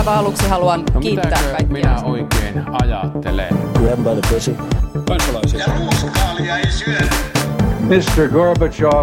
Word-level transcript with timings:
aivan 0.00 0.14
aluksi 0.18 0.48
haluan 0.48 0.84
No 0.94 1.00
kiittää 1.00 1.30
kaikkia. 1.42 1.66
minä 1.72 2.00
oikein 2.02 2.64
ajattelen? 2.82 3.48
Grab 3.72 3.98
by 3.98 4.20
the 4.20 4.34
pussy. 4.34 4.56
kansalaisia. 5.08 5.60
Ja 5.60 5.66
ruuskaalia 5.78 6.56
ei 6.58 6.70
syödä. 6.70 7.06
Mr. 7.80 8.28
Gorbachev, 8.32 9.02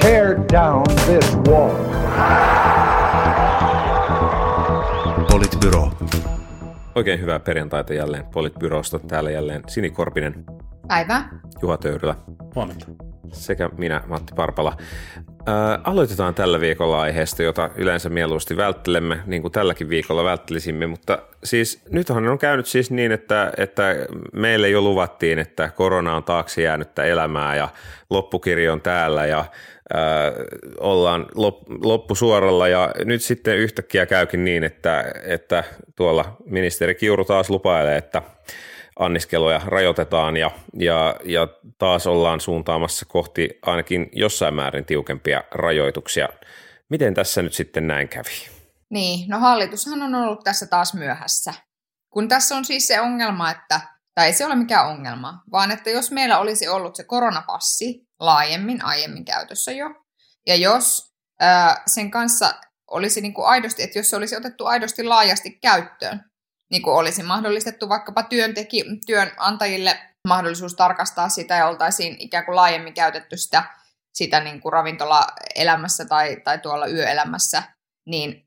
tear 0.00 0.36
down 0.52 0.82
this 1.06 1.36
wall. 1.48 1.70
Politbyro. 5.30 5.90
Oikein 6.94 7.20
hyvää 7.20 7.40
perjantaita 7.40 7.94
jälleen 7.94 8.24
Politbyrosta. 8.26 8.98
Täällä 8.98 9.30
jälleen 9.30 9.62
Sini 9.66 9.90
Korpinen, 9.90 10.44
Päivää. 10.88 11.28
Juha 11.62 11.76
Töyrylä 11.76 12.14
Huomenta. 12.54 12.86
sekä 13.32 13.70
minä, 13.78 14.00
Matti 14.06 14.32
Parpala. 14.36 14.76
Ää, 15.46 15.80
aloitetaan 15.84 16.34
tällä 16.34 16.60
viikolla 16.60 17.00
aiheesta, 17.00 17.42
jota 17.42 17.70
yleensä 17.76 18.08
mieluusti 18.08 18.56
välttelemme, 18.56 19.18
niin 19.26 19.42
kuin 19.42 19.52
tälläkin 19.52 19.88
viikolla 19.88 20.24
välttelisimme, 20.24 20.86
mutta 20.86 21.18
siis 21.44 21.82
nythän 21.90 22.28
on 22.28 22.38
käynyt 22.38 22.66
siis 22.66 22.90
niin, 22.90 23.12
että, 23.12 23.52
että 23.56 23.96
meille 24.32 24.68
jo 24.68 24.80
luvattiin, 24.80 25.38
että 25.38 25.68
korona 25.68 26.16
on 26.16 26.24
taakse 26.24 26.62
jäänyttä 26.62 27.04
elämää 27.04 27.56
ja 27.56 27.68
loppukirja 28.10 28.72
on 28.72 28.80
täällä 28.80 29.26
ja 29.26 29.44
ää, 29.94 30.32
ollaan 30.80 31.26
lop, 31.34 31.58
loppusuoralla 31.82 32.68
ja 32.68 32.90
nyt 33.04 33.22
sitten 33.22 33.58
yhtäkkiä 33.58 34.06
käykin 34.06 34.44
niin, 34.44 34.64
että, 34.64 35.04
että 35.24 35.64
tuolla 35.96 36.36
ministeri 36.46 36.94
Kiuru 36.94 37.24
taas 37.24 37.50
lupailee, 37.50 37.96
että 37.96 38.22
anniskeluja 38.98 39.60
rajoitetaan 39.64 40.36
ja, 40.36 40.50
ja, 40.78 41.16
ja 41.24 41.48
taas 41.78 42.06
ollaan 42.06 42.40
suuntaamassa 42.40 43.06
kohti 43.06 43.58
ainakin 43.62 44.08
jossain 44.12 44.54
määrin 44.54 44.84
tiukempia 44.84 45.44
rajoituksia. 45.50 46.28
Miten 46.88 47.14
tässä 47.14 47.42
nyt 47.42 47.52
sitten 47.52 47.86
näin 47.86 48.08
kävi? 48.08 48.48
Niin, 48.90 49.30
no 49.30 49.38
hallitushan 49.38 50.02
on 50.02 50.14
ollut 50.14 50.44
tässä 50.44 50.66
taas 50.66 50.94
myöhässä. 50.94 51.54
Kun 52.10 52.28
tässä 52.28 52.56
on 52.56 52.64
siis 52.64 52.86
se 52.86 53.00
ongelma, 53.00 53.50
että, 53.50 53.80
tai 54.14 54.26
ei 54.26 54.32
se 54.32 54.46
ole 54.46 54.54
mikään 54.54 54.86
ongelma, 54.86 55.42
vaan 55.52 55.70
että 55.70 55.90
jos 55.90 56.10
meillä 56.10 56.38
olisi 56.38 56.68
ollut 56.68 56.96
se 56.96 57.04
koronapassi 57.04 58.06
laajemmin 58.20 58.84
aiemmin 58.84 59.24
käytössä 59.24 59.72
jo, 59.72 59.86
ja 60.46 60.56
jos 60.56 61.12
ää, 61.40 61.82
sen 61.86 62.10
kanssa 62.10 62.54
olisi 62.90 63.20
niin 63.20 63.34
kuin 63.34 63.46
aidosti, 63.46 63.82
että 63.82 63.98
jos 63.98 64.10
se 64.10 64.16
olisi 64.16 64.36
otettu 64.36 64.66
aidosti 64.66 65.04
laajasti 65.04 65.58
käyttöön, 65.62 66.31
niin 66.72 66.82
kuin 66.82 66.96
olisi 66.96 67.22
mahdollistettu 67.22 67.88
vaikkapa 67.88 68.22
työnteki, 68.22 68.84
työnantajille 69.06 69.98
mahdollisuus 70.28 70.74
tarkastaa 70.74 71.28
sitä 71.28 71.56
ja 71.56 71.68
oltaisiin 71.68 72.16
ikään 72.18 72.44
kuin 72.44 72.56
laajemmin 72.56 72.94
käytetty 72.94 73.36
sitä, 73.36 73.64
sitä 74.14 74.40
niin 74.40 74.60
kuin 74.60 74.72
ravintolaelämässä 74.72 76.04
tai, 76.04 76.36
tai 76.36 76.58
tuolla 76.58 76.86
yöelämässä, 76.86 77.62
niin 78.08 78.44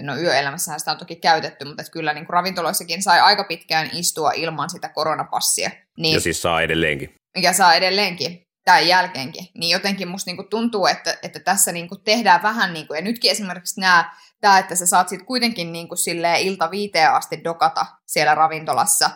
no 0.00 0.16
yöelämässähän 0.16 0.80
sitä 0.80 0.90
on 0.90 0.98
toki 0.98 1.16
käytetty, 1.16 1.64
mutta 1.64 1.82
että 1.82 1.92
kyllä 1.92 2.12
niin 2.12 2.26
kuin 2.26 2.34
ravintoloissakin 2.34 3.02
sai 3.02 3.20
aika 3.20 3.44
pitkään 3.44 3.90
istua 3.92 4.32
ilman 4.32 4.70
sitä 4.70 4.88
koronapassia. 4.88 5.70
Niin, 5.98 6.14
Ja 6.14 6.20
siis 6.20 6.42
saa 6.42 6.62
edelleenkin. 6.62 7.14
mikä 7.36 7.52
saa 7.52 7.74
edelleenkin 7.74 8.47
tämän 8.68 8.88
jälkeenkin, 8.88 9.46
niin 9.54 9.70
jotenkin 9.70 10.08
musta 10.08 10.28
niinku 10.28 10.42
tuntuu, 10.42 10.86
että, 10.86 11.18
että 11.22 11.40
tässä 11.40 11.72
niinku 11.72 11.96
tehdään 11.96 12.42
vähän, 12.42 12.72
niinku, 12.72 12.94
ja 12.94 13.00
nytkin 13.00 13.30
esimerkiksi 13.30 13.80
nämä, 13.80 14.14
tämä, 14.40 14.58
että 14.58 14.74
sä 14.74 14.86
saat 14.86 15.08
sit 15.08 15.22
kuitenkin 15.22 15.72
niinku 15.72 15.94
ilta 16.38 16.70
viiteen 16.70 17.12
asti 17.12 17.44
dokata 17.44 17.86
siellä 18.06 18.34
ravintolassa, 18.34 19.10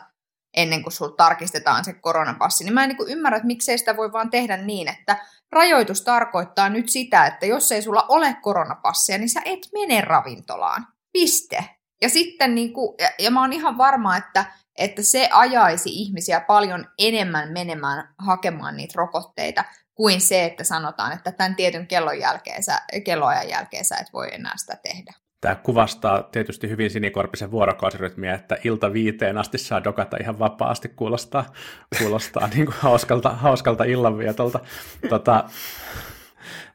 ennen 0.57 0.83
kuin 0.83 0.93
sulla 0.93 1.17
tarkistetaan 1.17 1.85
se 1.85 1.93
koronapassi, 1.93 2.65
niin 2.65 2.75
mä 2.75 2.83
en 2.83 2.89
niinku 2.89 3.07
ymmärrä, 3.09 3.37
että 3.37 3.47
miksei 3.47 3.79
sitä 3.79 3.97
voi 3.97 4.13
vaan 4.13 4.31
tehdä 4.31 4.57
niin, 4.57 4.89
että 4.89 5.27
rajoitus 5.53 6.03
tarkoittaa 6.03 6.69
nyt 6.69 6.89
sitä, 6.89 7.27
että 7.27 7.47
jos 7.47 7.73
ei 7.73 7.83
sulla 7.83 8.07
ole 8.09 8.37
koronapassia, 8.43 9.19
niin 9.19 9.29
sä 9.29 9.41
et 9.45 9.69
mene 9.73 10.01
ravintolaan. 10.01 10.87
Piste. 11.13 11.65
Ja 12.03 12.09
sitten, 12.09 12.55
niinku, 12.55 12.95
ja, 13.01 13.11
ja 13.19 13.31
mä 13.31 13.41
oon 13.41 13.53
ihan 13.53 13.79
varma, 13.79 14.17
että 14.17 14.45
että 14.79 15.03
se 15.03 15.29
ajaisi 15.33 15.91
ihmisiä 15.93 16.41
paljon 16.41 16.87
enemmän 16.99 17.53
menemään 17.53 18.09
hakemaan 18.19 18.77
niitä 18.77 18.93
rokotteita 18.97 19.65
kuin 19.95 20.21
se, 20.21 20.45
että 20.45 20.65
sanotaan, 20.65 21.13
että 21.13 21.33
tämän 21.33 21.57
tietyn 21.57 21.87
kellon 21.87 22.19
jälkeen 22.19 22.63
sä, 22.63 22.81
kelloajan 23.05 23.49
jälkeen 23.49 23.85
sä 23.85 23.97
et 23.97 24.13
voi 24.13 24.35
enää 24.35 24.57
sitä 24.57 24.77
tehdä. 24.83 25.13
Tämä 25.41 25.55
kuvastaa 25.55 26.23
tietysti 26.23 26.69
hyvin 26.69 26.91
sinikorpisen 26.91 27.51
vuorokausirytmiä, 27.51 28.35
että 28.35 28.57
ilta 28.65 28.93
viiteen 28.93 29.39
asti 29.39 29.59
saa 29.59 29.85
dokata 29.85 30.17
ihan 30.21 30.39
vapaasti, 30.39 30.89
kuulostaa, 30.89 31.53
kuulostaa 31.99 32.49
niin 32.55 32.67
kuin 32.67 32.77
hauskalta, 32.79 33.31
hauskalta 33.31 33.85
illanvietolta. 33.85 34.61
Tota, 35.09 35.45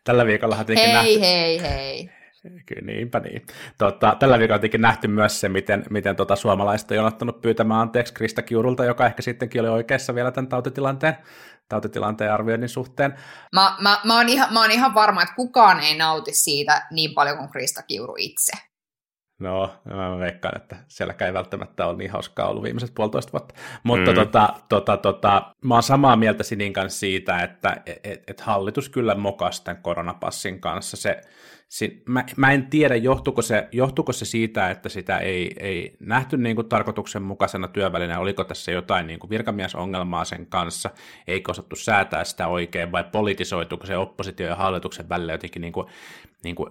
tällä 0.04 0.26
viikolla 0.26 0.56
Hei, 0.56 0.66
tietenkin 0.66 0.94
nähty, 0.94 1.20
hei, 1.20 1.62
hei. 1.62 2.17
Kyllä, 2.42 2.82
niinpä 2.82 3.20
niin. 3.20 3.46
Tota, 3.78 4.16
tällä 4.20 4.40
viikolla 4.40 4.62
on 4.74 4.82
nähty 4.82 5.08
myös 5.08 5.40
se, 5.40 5.50
miten, 5.50 5.86
miten 5.90 6.16
tota, 6.16 6.36
suomalaiset 6.36 6.92
on 6.92 7.06
ottanut 7.06 7.42
pyytämään 7.42 7.80
anteeksi 7.82 8.14
Krista 8.14 8.42
Kiurulta, 8.42 8.86
joka 8.86 9.06
ehkä 9.06 9.22
sittenkin 9.22 9.62
oli 9.62 9.70
oikeassa 9.70 10.16
vielä 10.16 10.32
tämän 10.32 10.50
tautitilanteen, 10.50 11.18
tautitilanteen 11.70 12.34
arvioinnin 12.34 12.70
suhteen. 12.70 13.14
Mä, 13.54 13.76
mä, 13.82 14.00
mä, 14.04 14.18
oon 14.18 14.30
ihan, 14.30 14.54
mä 14.54 14.62
oon 14.62 14.72
ihan 14.72 14.94
varma, 14.94 15.22
että 15.22 15.36
kukaan 15.36 15.80
ei 15.80 15.98
nauti 15.98 16.34
siitä 16.34 16.88
niin 16.92 17.14
paljon 17.14 17.38
kuin 17.38 17.50
Krista 17.50 17.84
Kiuru 17.84 18.14
itse. 18.18 18.52
No, 19.40 19.76
mä 19.86 20.20
veikkaan, 20.20 20.62
että 20.62 20.76
sielläkään 20.88 21.28
ei 21.28 21.34
välttämättä 21.34 21.86
ole 21.86 21.98
niin 21.98 22.12
hauskaa 22.12 22.48
ollut 22.48 22.64
viimeiset 22.64 22.96
puolitoista 22.96 23.32
vuotta. 23.32 23.54
Mutta 23.84 24.12
Mm. 24.12 24.16
tota, 24.16 24.50
tota, 24.70 24.98
tota, 24.98 25.54
mä 25.64 25.74
oon 25.74 25.84
samaa 25.84 26.16
mieltä 26.16 26.44
Sinin 26.44 26.74
kanssa 26.74 27.00
siitä, 27.00 27.40
että 27.40 27.78
et, 27.86 28.24
et 28.28 28.42
hallitus 28.42 28.90
kyllä 28.90 29.16
mokasi 29.16 29.64
tämän 29.64 29.82
koronapassin 29.82 30.62
kanssa. 30.62 30.98
Se, 30.98 31.22
si, 31.68 32.04
mä, 32.06 32.26
mä 32.38 32.52
en 32.52 32.68
tiedä, 32.68 32.96
johtuuko 32.96 33.42
se, 33.42 33.68
johtuuko 33.72 34.14
se 34.14 34.26
siitä, 34.26 34.70
että 34.70 34.90
sitä 34.90 35.18
ei, 35.18 35.56
ei 35.60 35.98
nähty 36.00 36.38
niin 36.38 36.56
kuin 36.56 36.70
tarkoituksenmukaisena 36.70 37.68
työvälineenä, 37.68 38.22
oliko 38.22 38.44
tässä 38.44 38.72
jotain 38.72 39.08
niin 39.08 39.20
kuin 39.20 39.30
virkamiesongelmaa 39.30 40.26
sen 40.26 40.46
kanssa, 40.46 40.90
eikö 41.28 41.52
osattu 41.52 41.76
säätää 41.76 42.24
sitä 42.24 42.48
oikein, 42.48 42.92
vai 42.92 43.04
politisoituuko 43.04 43.86
se 43.86 43.98
oppositio 43.98 44.48
ja 44.48 44.56
hallituksen 44.56 45.10
välillä 45.10 45.32
jotenkin 45.32 45.62
niin 45.62 45.74
kuin, 45.74 45.88
niin 46.44 46.56
kuin 46.56 46.70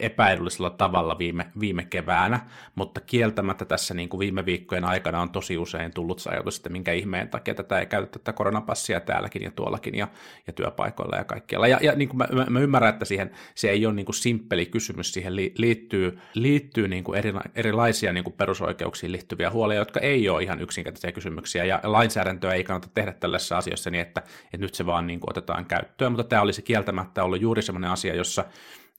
epäedullisella 0.00 0.70
tavalla 0.70 1.18
viime, 1.18 1.46
viime 1.60 1.84
keväänä, 1.84 2.40
mutta 2.74 3.00
kieltämättä 3.00 3.64
tässä 3.64 3.94
niin 3.94 4.08
kuin 4.08 4.18
viime 4.18 4.46
viikkojen 4.46 4.84
aikana 4.84 5.20
on 5.20 5.30
tosi 5.30 5.58
usein 5.58 5.92
tullut 5.92 6.18
se 6.18 6.30
ajatus, 6.30 6.56
että 6.56 6.68
minkä 6.68 6.92
ihmeen 6.92 7.28
takia 7.28 7.54
tätä 7.54 7.78
ei 7.78 7.86
käytetä 7.86 8.18
tätä 8.18 8.32
koronapassia 8.32 9.00
täälläkin 9.00 9.42
ja 9.42 9.50
tuollakin 9.50 9.94
ja, 9.94 10.08
ja 10.46 10.52
työpaikoilla 10.52 11.16
ja 11.16 11.24
kaikkialla. 11.24 11.66
Ja, 11.66 11.78
ja 11.82 11.92
niin 11.92 12.08
kuin 12.08 12.18
mä, 12.18 12.28
mä, 12.32 12.46
mä 12.50 12.60
ymmärrän, 12.60 12.92
että 12.92 13.04
siihen 13.04 13.30
se 13.54 13.70
ei 13.70 13.86
ole 13.86 13.94
niin 13.94 14.06
kuin 14.06 14.16
simppeli 14.16 14.66
kysymys, 14.66 15.12
siihen 15.12 15.36
li, 15.36 15.52
liittyy, 15.58 16.18
liittyy 16.34 16.88
niin 16.88 17.04
kuin 17.04 17.18
eri, 17.18 17.32
erilaisia 17.54 18.12
niin 18.12 18.24
kuin 18.24 18.34
perusoikeuksiin 18.34 19.12
liittyviä 19.12 19.50
huolia, 19.50 19.78
jotka 19.78 20.00
ei 20.00 20.28
ole 20.28 20.42
ihan 20.42 20.60
yksinkertaisia 20.60 21.12
kysymyksiä, 21.12 21.64
ja 21.64 21.80
lainsäädäntöä 21.82 22.52
ei 22.52 22.64
kannata 22.64 22.88
tehdä 22.94 23.12
tällaisessa 23.12 23.58
asiassa 23.58 23.90
niin, 23.90 24.02
että, 24.02 24.22
että 24.44 24.58
nyt 24.58 24.74
se 24.74 24.86
vaan 24.86 25.06
niin 25.06 25.20
kuin 25.20 25.30
otetaan 25.30 25.66
käyttöön, 25.66 26.12
mutta 26.12 26.24
tämä 26.24 26.42
olisi 26.42 26.62
kieltämättä 26.62 27.24
ollut 27.24 27.40
juuri 27.40 27.62
sellainen 27.62 27.90
asia, 27.90 28.14
jossa 28.14 28.44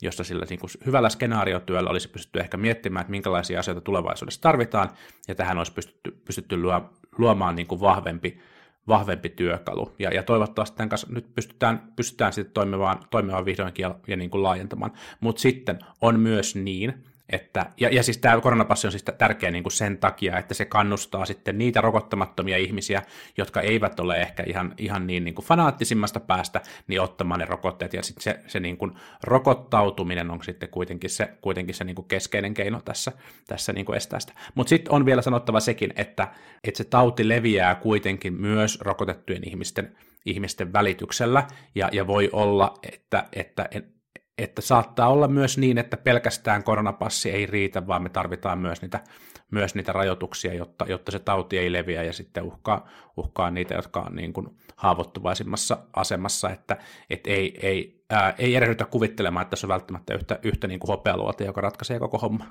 josta 0.01 0.23
sillä 0.23 0.45
niin 0.49 0.59
kuin 0.59 0.69
hyvällä 0.85 1.09
skenaariotyöllä 1.09 1.89
olisi 1.89 2.09
pystytty 2.09 2.39
ehkä 2.39 2.57
miettimään, 2.57 3.01
että 3.01 3.11
minkälaisia 3.11 3.59
asioita 3.59 3.81
tulevaisuudessa 3.81 4.41
tarvitaan, 4.41 4.89
ja 5.27 5.35
tähän 5.35 5.57
olisi 5.57 5.73
pystytty, 5.73 6.21
pystytty 6.25 6.57
luo, 6.57 6.89
luomaan 7.17 7.55
niin 7.55 7.67
kuin 7.67 7.81
vahvempi, 7.81 8.39
vahvempi 8.87 9.29
työkalu. 9.29 9.95
Ja, 9.99 10.09
ja 10.13 10.23
toivottavasti 10.23 10.77
tämän 10.77 10.89
kanssa 10.89 11.07
nyt 11.09 11.35
pystytään, 11.35 11.93
pystytään 11.95 12.33
sitten 12.33 12.53
toimimaan, 12.53 12.99
toimimaan 13.09 13.45
vihdoinkin 13.45 13.83
ja, 13.83 13.95
ja 14.07 14.17
niin 14.17 14.29
kuin 14.29 14.43
laajentamaan. 14.43 14.91
Mutta 15.19 15.41
sitten 15.41 15.79
on 16.01 16.19
myös 16.19 16.55
niin, 16.55 17.03
että, 17.29 17.65
ja, 17.79 17.89
ja 17.89 18.03
siis 18.03 18.17
tämä 18.17 18.41
koronapassi 18.41 18.87
on 18.87 18.91
siis 18.91 19.05
tärkeä 19.17 19.51
niin 19.51 19.63
kuin 19.63 19.73
sen 19.73 19.97
takia, 19.97 20.37
että 20.37 20.53
se 20.53 20.65
kannustaa 20.65 21.25
sitten 21.25 21.57
niitä 21.57 21.81
rokottamattomia 21.81 22.57
ihmisiä, 22.57 23.01
jotka 23.37 23.61
eivät 23.61 23.99
ole 23.99 24.21
ehkä 24.21 24.43
ihan, 24.47 24.73
ihan 24.77 25.07
niin, 25.07 25.23
niin 25.23 25.35
kuin 25.35 25.45
fanaattisimmasta 25.45 26.19
päästä, 26.19 26.61
niin 26.87 27.01
ottamaan 27.01 27.39
ne 27.39 27.45
rokotteet, 27.45 27.93
ja 27.93 28.03
sitten 28.03 28.23
se, 28.23 28.39
se 28.47 28.59
niin 28.59 28.77
kuin 28.77 28.91
rokottautuminen 29.23 30.31
on 30.31 30.43
sitten 30.43 30.69
kuitenkin 30.69 31.09
se, 31.09 31.29
kuitenkin 31.41 31.75
se 31.75 31.83
niin 31.83 31.95
kuin 31.95 32.07
keskeinen 32.07 32.53
keino 32.53 32.81
tässä, 32.81 33.11
tässä 33.47 33.73
niin 33.73 33.85
kuin 33.85 33.97
estää 33.97 34.19
sitä. 34.19 34.33
Mutta 34.55 34.69
sitten 34.69 34.93
on 34.93 35.05
vielä 35.05 35.21
sanottava 35.21 35.59
sekin, 35.59 35.93
että, 35.95 36.27
että 36.63 36.77
se 36.77 36.83
tauti 36.83 37.29
leviää 37.29 37.75
kuitenkin 37.75 38.33
myös 38.33 38.81
rokotettujen 38.81 39.49
ihmisten, 39.49 39.95
ihmisten 40.25 40.73
välityksellä, 40.73 41.47
ja, 41.75 41.89
ja 41.91 42.07
voi 42.07 42.29
olla, 42.33 42.73
että, 42.93 43.25
että 43.31 43.69
että 44.43 44.61
saattaa 44.61 45.09
olla 45.09 45.27
myös 45.27 45.57
niin, 45.57 45.77
että 45.77 45.97
pelkästään 45.97 46.63
koronapassi 46.63 47.31
ei 47.31 47.45
riitä, 47.45 47.87
vaan 47.87 48.03
me 48.03 48.09
tarvitaan 48.09 48.59
myös 48.59 48.81
niitä, 48.81 48.99
myös 49.51 49.75
niitä 49.75 49.91
rajoituksia, 49.91 50.53
jotta, 50.53 50.85
jotta 50.89 51.11
se 51.11 51.19
tauti 51.19 51.57
ei 51.57 51.71
leviä 51.71 52.03
ja 52.03 52.13
sitten 52.13 52.43
uhkaa, 52.43 52.87
uhkaa 53.17 53.51
niitä, 53.51 53.75
jotka 53.75 53.99
on 53.99 54.15
niin 54.15 54.33
kuin 54.33 54.47
haavoittuvaisimmassa 54.75 55.77
asemassa, 55.93 56.49
että 56.49 56.77
et 57.09 57.27
ei, 57.27 57.67
ei, 57.67 58.05
ää, 58.09 58.33
ei 58.37 58.55
erehdytä 58.55 58.85
kuvittelemaan, 58.85 59.43
että 59.43 59.55
se 59.55 59.65
on 59.65 59.69
välttämättä 59.69 60.13
yhtä, 60.13 60.39
yhtä 60.43 60.67
niin 60.67 60.79
kuin 60.79 60.87
hopealuote, 60.87 61.45
joka 61.45 61.61
ratkaisee 61.61 61.99
koko 61.99 62.17
homma. 62.17 62.45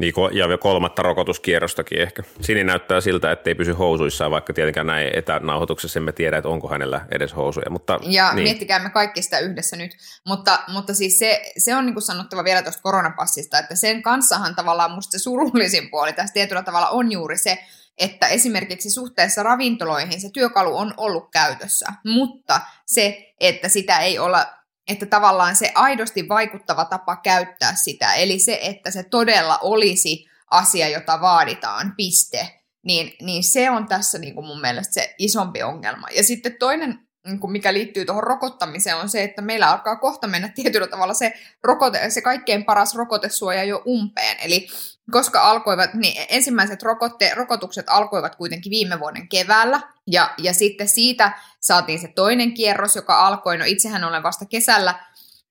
Niin, 0.00 0.14
ja 0.32 0.58
kolmatta 0.58 1.02
rokotuskierrostakin 1.02 2.00
ehkä. 2.00 2.22
Sini 2.40 2.64
näyttää 2.64 3.00
siltä, 3.00 3.32
että 3.32 3.50
ei 3.50 3.54
pysy 3.54 3.72
housuissaan, 3.72 4.30
vaikka 4.30 4.52
tietenkään 4.52 4.86
näin 4.86 5.18
etänauhoituksessa 5.18 5.98
emme 5.98 6.12
tiedä, 6.12 6.36
että 6.38 6.48
onko 6.48 6.68
hänellä 6.68 7.06
edes 7.10 7.36
housuja. 7.36 7.70
Mutta, 7.70 7.98
ja 8.02 8.32
niin. 8.32 8.44
miettikäämme 8.44 8.90
kaikki 8.90 9.22
sitä 9.22 9.38
yhdessä 9.38 9.76
nyt. 9.76 9.96
Mutta, 10.26 10.58
mutta 10.68 10.94
siis 10.94 11.18
se, 11.18 11.52
se 11.58 11.76
on 11.76 11.86
niin 11.86 11.94
kuin 11.94 12.02
sanottava 12.02 12.44
vielä 12.44 12.62
tuosta 12.62 12.82
koronapassista, 12.82 13.58
että 13.58 13.74
sen 13.74 14.02
kanssahan 14.02 14.54
tavallaan 14.54 14.90
musta 14.90 15.18
se 15.18 15.22
surullisin 15.22 15.90
puoli 15.90 16.12
tässä 16.12 16.34
tietyllä 16.34 16.62
tavalla 16.62 16.88
on 16.88 17.12
juuri 17.12 17.38
se, 17.38 17.58
että 17.98 18.28
esimerkiksi 18.28 18.90
suhteessa 18.90 19.42
ravintoloihin 19.42 20.20
se 20.20 20.30
työkalu 20.32 20.76
on 20.76 20.94
ollut 20.96 21.30
käytössä, 21.30 21.86
mutta 22.04 22.60
se, 22.86 23.34
että 23.40 23.68
sitä 23.68 23.98
ei 23.98 24.18
olla 24.18 24.46
että 24.88 25.06
tavallaan 25.06 25.56
se 25.56 25.72
aidosti 25.74 26.28
vaikuttava 26.28 26.84
tapa 26.84 27.16
käyttää 27.16 27.74
sitä, 27.74 28.14
eli 28.14 28.38
se, 28.38 28.58
että 28.62 28.90
se 28.90 29.02
todella 29.02 29.58
olisi 29.62 30.26
asia, 30.50 30.88
jota 30.88 31.20
vaaditaan, 31.20 31.94
piste, 31.96 32.60
niin, 32.84 33.16
niin 33.22 33.44
se 33.44 33.70
on 33.70 33.88
tässä 33.88 34.18
niin 34.18 34.34
kuin 34.34 34.46
mun 34.46 34.60
mielestä 34.60 34.94
se 34.94 35.14
isompi 35.18 35.62
ongelma. 35.62 36.06
Ja 36.16 36.22
sitten 36.22 36.56
toinen, 36.58 36.98
niin 37.26 37.40
kuin 37.40 37.52
mikä 37.52 37.72
liittyy 37.72 38.04
tuohon 38.04 38.24
rokottamiseen, 38.24 38.96
on 38.96 39.08
se, 39.08 39.22
että 39.22 39.42
meillä 39.42 39.70
alkaa 39.70 39.96
kohta 39.96 40.26
mennä 40.26 40.48
tietyllä 40.56 40.86
tavalla 40.86 41.14
se, 41.14 41.32
rokote, 41.62 42.10
se 42.10 42.22
kaikkein 42.22 42.64
paras 42.64 42.94
rokotesuoja 42.94 43.64
jo 43.64 43.82
umpeen. 43.86 44.36
Eli 44.40 44.68
koska 45.10 45.40
alkoivat, 45.40 45.94
niin 45.94 46.26
ensimmäiset 46.28 46.82
rokotte, 46.82 47.32
rokotukset 47.34 47.86
alkoivat 47.88 48.36
kuitenkin 48.36 48.70
viime 48.70 49.00
vuoden 49.00 49.28
keväällä, 49.28 49.80
ja, 50.06 50.34
ja 50.38 50.54
sitten 50.54 50.88
siitä 50.88 51.32
saatiin 51.60 51.98
se 51.98 52.08
toinen 52.08 52.54
kierros, 52.54 52.96
joka 52.96 53.26
alkoi, 53.26 53.58
no 53.58 53.64
itsehän 53.66 54.04
olen 54.04 54.22
vasta 54.22 54.46
kesällä, 54.46 54.94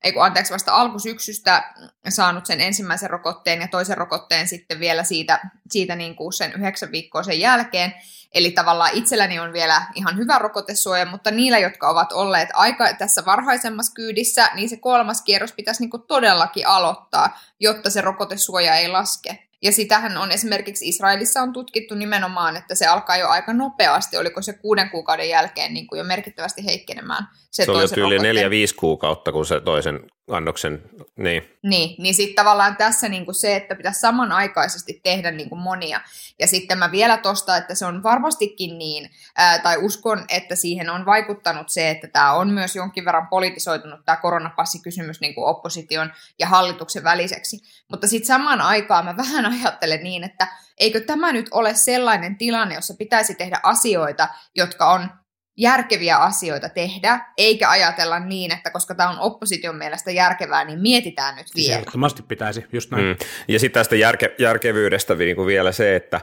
ei 0.04 0.12
kun 0.12 0.24
anteeksi, 0.24 0.52
vasta 0.52 0.72
alkusyksystä 0.72 1.74
saanut 2.08 2.46
sen 2.46 2.60
ensimmäisen 2.60 3.10
rokotteen 3.10 3.60
ja 3.60 3.68
toisen 3.68 3.98
rokotteen 3.98 4.48
sitten 4.48 4.80
vielä 4.80 5.04
siitä, 5.04 5.40
siitä 5.70 5.96
niin 5.96 6.16
kuin 6.16 6.32
sen 6.32 6.52
yhdeksän 6.52 6.92
viikkoa 6.92 7.22
sen 7.22 7.40
jälkeen. 7.40 7.94
Eli 8.34 8.50
tavallaan 8.50 8.90
itselläni 8.94 9.38
on 9.38 9.52
vielä 9.52 9.82
ihan 9.94 10.16
hyvä 10.16 10.38
rokotesuoja, 10.38 11.06
mutta 11.06 11.30
niillä, 11.30 11.58
jotka 11.58 11.88
ovat 11.88 12.12
olleet 12.12 12.48
aika 12.52 12.94
tässä 12.94 13.24
varhaisemmassa 13.24 13.94
kyydissä, 13.94 14.50
niin 14.54 14.68
se 14.68 14.76
kolmas 14.76 15.22
kierros 15.22 15.52
pitäisi 15.52 15.82
niin 15.82 15.90
kuin 15.90 16.02
todellakin 16.02 16.66
aloittaa, 16.66 17.38
jotta 17.60 17.90
se 17.90 18.00
rokotesuoja 18.00 18.74
ei 18.74 18.88
laske. 18.88 19.43
Ja 19.64 19.72
sitähän 19.72 20.16
on 20.16 20.32
esimerkiksi 20.32 20.88
Israelissa 20.88 21.40
on 21.42 21.52
tutkittu 21.52 21.94
nimenomaan, 21.94 22.56
että 22.56 22.74
se 22.74 22.86
alkaa 22.86 23.16
jo 23.16 23.28
aika 23.28 23.52
nopeasti, 23.52 24.16
oliko 24.16 24.42
se 24.42 24.52
kuuden 24.52 24.90
kuukauden 24.90 25.28
jälkeen 25.28 25.74
niin 25.74 25.86
kuin 25.86 25.98
jo 25.98 26.04
merkittävästi 26.04 26.64
heikkenemään. 26.64 27.28
Se, 27.50 27.64
se 27.64 27.70
oli 27.70 27.82
jo 27.82 27.88
tyyli 27.88 28.18
neljä, 28.18 28.50
viisi 28.50 28.74
kuukautta, 28.74 29.32
kun 29.32 29.46
se 29.46 29.60
toisen 29.60 30.00
annoksen, 30.30 30.82
niin. 31.16 31.58
Niin, 31.62 32.02
niin 32.02 32.14
sitten 32.14 32.34
tavallaan 32.34 32.76
tässä 32.76 33.08
niin 33.08 33.24
kuin 33.24 33.34
se, 33.34 33.56
että 33.56 33.74
pitäisi 33.74 34.00
samanaikaisesti 34.00 35.00
tehdä 35.02 35.30
niin 35.30 35.48
kuin 35.48 35.60
monia. 35.60 36.00
Ja 36.38 36.46
sitten 36.46 36.78
mä 36.78 36.90
vielä 36.90 37.16
tosta, 37.16 37.56
että 37.56 37.74
se 37.74 37.86
on 37.86 38.02
varmastikin 38.02 38.78
niin, 38.78 39.10
ää, 39.36 39.58
tai 39.58 39.76
uskon, 39.76 40.24
että 40.28 40.54
siihen 40.54 40.90
on 40.90 41.06
vaikuttanut 41.06 41.68
se, 41.68 41.90
että 41.90 42.08
tämä 42.08 42.32
on 42.32 42.50
myös 42.50 42.76
jonkin 42.76 43.04
verran 43.04 43.28
politisoitunut 43.28 44.04
tämä 44.04 44.16
koronapassikysymys 44.16 45.20
niin 45.20 45.34
kuin 45.34 45.46
opposition 45.46 46.12
ja 46.38 46.46
hallituksen 46.46 47.04
väliseksi. 47.04 47.60
Mutta 47.90 48.06
sitten 48.06 48.26
samaan 48.26 48.60
aikaan 48.60 49.04
mä 49.04 49.16
vähän 49.16 49.46
ajattelen 49.52 50.04
niin, 50.04 50.24
että 50.24 50.48
eikö 50.78 51.00
tämä 51.00 51.32
nyt 51.32 51.48
ole 51.50 51.74
sellainen 51.74 52.38
tilanne, 52.38 52.74
jossa 52.74 52.94
pitäisi 52.98 53.34
tehdä 53.34 53.60
asioita, 53.62 54.28
jotka 54.54 54.90
on 54.90 55.08
järkeviä 55.56 56.16
asioita 56.16 56.68
tehdä, 56.68 57.20
eikä 57.38 57.70
ajatella 57.70 58.18
niin, 58.18 58.52
että 58.52 58.70
koska 58.70 58.94
tämä 58.94 59.10
on 59.10 59.18
opposition 59.18 59.76
mielestä 59.76 60.10
järkevää, 60.10 60.64
niin 60.64 60.80
mietitään 60.80 61.36
nyt 61.36 61.46
vielä. 61.56 61.74
Ehdottomasti 61.74 62.22
pitäisi, 62.22 62.64
just 62.72 62.90
näin. 62.90 63.04
Mm. 63.04 63.16
Ja 63.48 63.58
sitten 63.58 63.80
tästä 63.80 63.96
järke, 63.96 64.34
järkevyydestä 64.38 65.14
niin 65.14 65.46
vielä 65.46 65.72
se, 65.72 65.96
että 65.96 66.20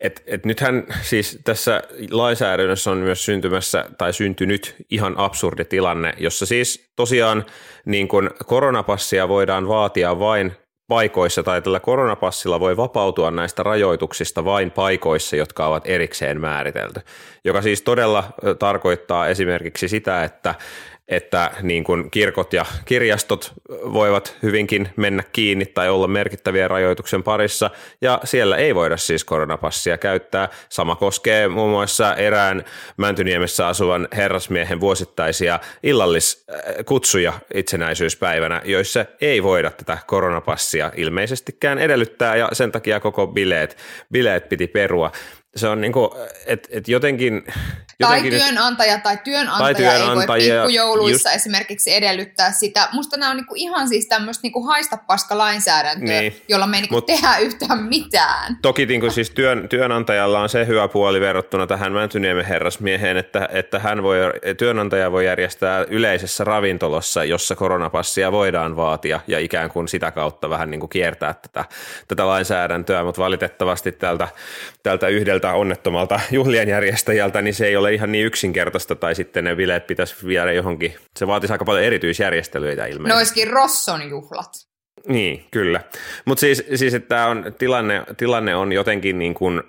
et, 0.00 0.22
et 0.26 0.44
nythän 0.44 0.86
siis 1.02 1.38
tässä 1.44 1.82
lainsäädännössä 2.10 2.90
on 2.90 2.98
myös 2.98 3.24
syntymässä 3.24 3.84
tai 3.98 4.12
syntynyt 4.12 4.76
ihan 4.90 5.14
absurdi 5.16 5.64
tilanne, 5.64 6.12
jossa 6.18 6.46
siis 6.46 6.90
tosiaan 6.96 7.46
niin 7.84 8.08
kun 8.08 8.30
koronapassia 8.46 9.28
voidaan 9.28 9.68
vaatia 9.68 10.18
vain 10.18 10.52
paikoissa 10.88 11.42
tai 11.42 11.62
tällä 11.62 11.80
koronapassilla 11.80 12.60
voi 12.60 12.76
vapautua 12.76 13.30
näistä 13.30 13.62
rajoituksista 13.62 14.44
vain 14.44 14.70
paikoissa, 14.70 15.36
jotka 15.36 15.66
ovat 15.66 15.82
erikseen 15.86 16.40
määritelty, 16.40 17.00
joka 17.44 17.62
siis 17.62 17.82
todella 17.82 18.24
tarkoittaa 18.58 19.28
esimerkiksi 19.28 19.88
sitä, 19.88 20.24
että 20.24 20.54
että 21.08 21.50
niin 21.62 21.84
kuin 21.84 22.10
kirkot 22.10 22.52
ja 22.52 22.64
kirjastot 22.84 23.52
voivat 23.68 24.36
hyvinkin 24.42 24.88
mennä 24.96 25.22
kiinni 25.32 25.66
tai 25.66 25.88
olla 25.88 26.08
merkittäviä 26.08 26.68
rajoituksen 26.68 27.22
parissa, 27.22 27.70
ja 28.00 28.20
siellä 28.24 28.56
ei 28.56 28.74
voida 28.74 28.96
siis 28.96 29.24
koronapassia 29.24 29.98
käyttää. 29.98 30.48
Sama 30.68 30.96
koskee 30.96 31.48
muun 31.48 31.70
muassa 31.70 32.14
erään 32.14 32.64
Mäntyniemessä 32.96 33.66
asuvan 33.66 34.08
herrasmiehen 34.16 34.80
vuosittaisia 34.80 35.60
illalliskutsuja 35.82 37.32
itsenäisyyspäivänä, 37.54 38.62
joissa 38.64 39.04
ei 39.20 39.42
voida 39.42 39.70
tätä 39.70 39.98
koronapassia 40.06 40.92
ilmeisestikään 40.96 41.78
edellyttää, 41.78 42.36
ja 42.36 42.48
sen 42.52 42.72
takia 42.72 43.00
koko 43.00 43.26
bileet, 43.26 43.76
bileet 44.12 44.48
piti 44.48 44.66
perua 44.66 45.12
se 45.58 45.68
on 45.68 45.80
niin 45.80 45.92
kuin, 45.92 46.10
että 46.46 46.68
et 46.72 46.88
jotenkin, 46.88 47.44
tai 47.98 48.22
työnantaja 48.22 48.98
tai 48.98 49.18
työnantaja, 49.24 49.58
tai 49.58 49.74
työnantaja 49.74 50.44
ei 50.44 50.50
voi 50.50 50.56
pikkujouluissa 50.56 51.28
just... 51.28 51.36
esimerkiksi 51.36 51.94
edellyttää 51.94 52.52
sitä. 52.52 52.88
Musta 52.92 53.16
nämä 53.16 53.30
on 53.30 53.36
niinku 53.36 53.54
ihan 53.56 53.88
siis 53.88 54.06
tämmöistä 54.08 54.42
niinku 54.42 54.62
haista 54.62 54.98
paska 55.06 55.38
lainsäädäntöä, 55.38 56.20
niin. 56.20 56.42
jolla 56.48 56.66
me 56.66 56.76
ei 56.76 56.80
niinku 56.80 56.94
Mut, 56.94 57.06
tehdä 57.06 57.38
yhtään 57.38 57.82
mitään. 57.82 58.56
Toki 58.62 58.86
niinku 58.86 59.10
siis 59.10 59.30
työn, 59.30 59.68
työnantajalla 59.68 60.40
on 60.40 60.48
se 60.48 60.66
hyvä 60.66 60.88
puoli 60.88 61.20
verrattuna 61.20 61.66
tähän 61.66 61.92
Mäntyniemen 61.92 62.44
herrasmieheen, 62.44 63.16
että, 63.16 63.48
että 63.52 63.78
hän 63.78 64.02
voi, 64.02 64.16
työnantaja 64.58 65.12
voi 65.12 65.26
järjestää 65.26 65.84
yleisessä 65.88 66.44
ravintolassa, 66.44 67.24
jossa 67.24 67.56
koronapassia 67.56 68.32
voidaan 68.32 68.76
vaatia 68.76 69.20
ja 69.26 69.38
ikään 69.38 69.70
kuin 69.70 69.88
sitä 69.88 70.10
kautta 70.10 70.50
vähän 70.50 70.70
niin 70.70 70.80
kuin 70.80 70.90
kiertää 70.90 71.34
tätä, 71.34 71.64
tätä 72.08 72.26
lainsäädäntöä, 72.26 73.04
mutta 73.04 73.22
valitettavasti 73.22 73.92
tältä, 73.92 74.28
tältä 74.82 75.08
yhdeltä 75.08 75.47
onnettomalta 75.52 76.20
juhlien 76.30 76.68
järjestäjältä, 76.68 77.42
niin 77.42 77.54
se 77.54 77.66
ei 77.66 77.76
ole 77.76 77.94
ihan 77.94 78.12
niin 78.12 78.26
yksinkertaista, 78.26 78.94
tai 78.94 79.14
sitten 79.14 79.44
ne 79.44 79.56
bileet 79.56 79.86
pitäisi 79.86 80.26
viedä 80.26 80.52
johonkin. 80.52 80.94
Se 81.18 81.26
vaatisi 81.26 81.52
aika 81.52 81.64
paljon 81.64 81.84
erityisjärjestelyitä 81.84 82.86
ilmeisesti. 82.86 83.08
No 83.08 83.16
olisikin 83.16 83.48
Rosson 83.48 84.08
juhlat. 84.10 84.68
Niin, 85.08 85.44
kyllä. 85.50 85.80
Mutta 86.24 86.40
siis, 86.40 86.64
siis 86.74 86.94
että 86.94 87.26
on, 87.26 87.54
tilanne, 87.58 88.02
tilanne 88.16 88.56
on 88.56 88.72
jotenkin 88.72 89.18
niin 89.18 89.34
kuin, 89.34 89.62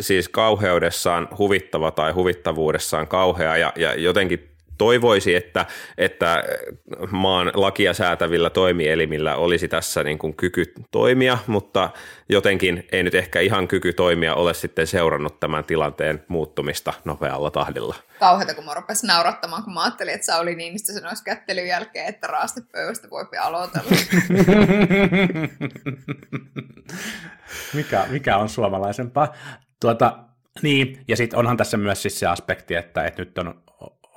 siis 0.00 0.28
kauheudessaan 0.28 1.28
huvittava 1.38 1.90
tai 1.90 2.12
huvittavuudessaan 2.12 3.08
kauhea 3.08 3.56
ja, 3.56 3.72
ja 3.76 3.94
jotenkin 3.94 4.50
toivoisi, 4.80 5.34
että, 5.34 5.66
että 5.98 6.44
maan 7.10 7.52
lakia 7.54 7.94
säätävillä 7.94 8.50
toimielimillä 8.50 9.36
olisi 9.36 9.68
tässä 9.68 10.04
niin 10.04 10.18
kuin 10.18 10.36
kyky 10.36 10.72
toimia, 10.90 11.38
mutta 11.46 11.90
jotenkin 12.28 12.88
ei 12.92 13.02
nyt 13.02 13.14
ehkä 13.14 13.40
ihan 13.40 13.68
kyky 13.68 13.92
toimia 13.92 14.34
ole 14.34 14.54
sitten 14.54 14.86
seurannut 14.86 15.40
tämän 15.40 15.64
tilanteen 15.64 16.24
muuttumista 16.28 16.92
nopealla 17.04 17.50
tahdilla. 17.50 17.94
Kauheata, 18.20 18.54
kun 18.54 18.64
mä 18.64 18.74
rupesin 18.74 19.06
naurattamaan, 19.06 19.62
kun 19.62 19.74
mä 19.74 19.82
ajattelin, 19.82 20.14
että 20.14 20.26
Sauli 20.26 20.54
Niinistö 20.54 20.92
sanoisi 20.92 21.24
kättelyn 21.24 21.68
jälkeen, 21.68 22.06
että 22.06 22.26
raastepöydästä 22.26 23.10
voi 23.10 23.24
aloitella. 23.40 23.90
mikä, 27.74 28.06
mikä 28.10 28.36
on 28.36 28.48
suomalaisempaa? 28.48 29.34
Tuota, 29.80 30.18
niin, 30.62 31.04
ja 31.08 31.16
sitten 31.16 31.38
onhan 31.38 31.56
tässä 31.56 31.76
myös 31.76 32.02
siis 32.02 32.18
se 32.20 32.26
aspekti, 32.26 32.74
että, 32.74 33.04
että 33.04 33.22
nyt 33.22 33.38
on 33.38 33.62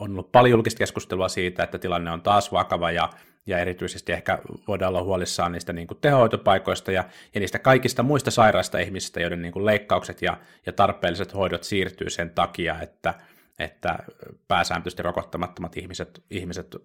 on 0.04 0.12
ollut 0.12 0.32
paljon 0.32 0.52
julkista 0.52 0.78
keskustelua 0.80 1.30
siitä, 1.30 1.64
että 1.64 1.80
tilanne 1.80 2.12
on 2.12 2.22
taas 2.22 2.52
vakava 2.52 2.92
ja, 2.92 3.10
ja 3.46 3.60
erityisesti 3.60 4.12
ehkä 4.12 4.40
voidaan 4.68 4.90
olla 4.90 5.04
huolissaan 5.04 5.52
niistä 5.52 5.74
niin 5.74 5.88
kuin 5.88 5.98
tehohoitopaikoista 6.02 6.92
ja, 6.92 7.04
ja 7.34 7.40
niistä 7.40 7.60
kaikista 7.60 8.04
muista 8.04 8.32
sairaista 8.32 8.80
ihmisistä, 8.80 9.22
joiden 9.22 9.42
niin 9.42 9.52
kuin 9.52 9.66
leikkaukset 9.66 10.22
ja, 10.22 10.38
ja 10.66 10.74
tarpeelliset 10.74 11.34
hoidot 11.34 11.64
siirtyy 11.64 12.10
sen 12.10 12.30
takia, 12.30 12.82
että, 12.82 13.14
että 13.60 14.00
pääsääntöisesti 14.48 15.04
rokottamattomat 15.04 15.78
ihmiset, 15.78 16.24
ihmiset 16.30 16.76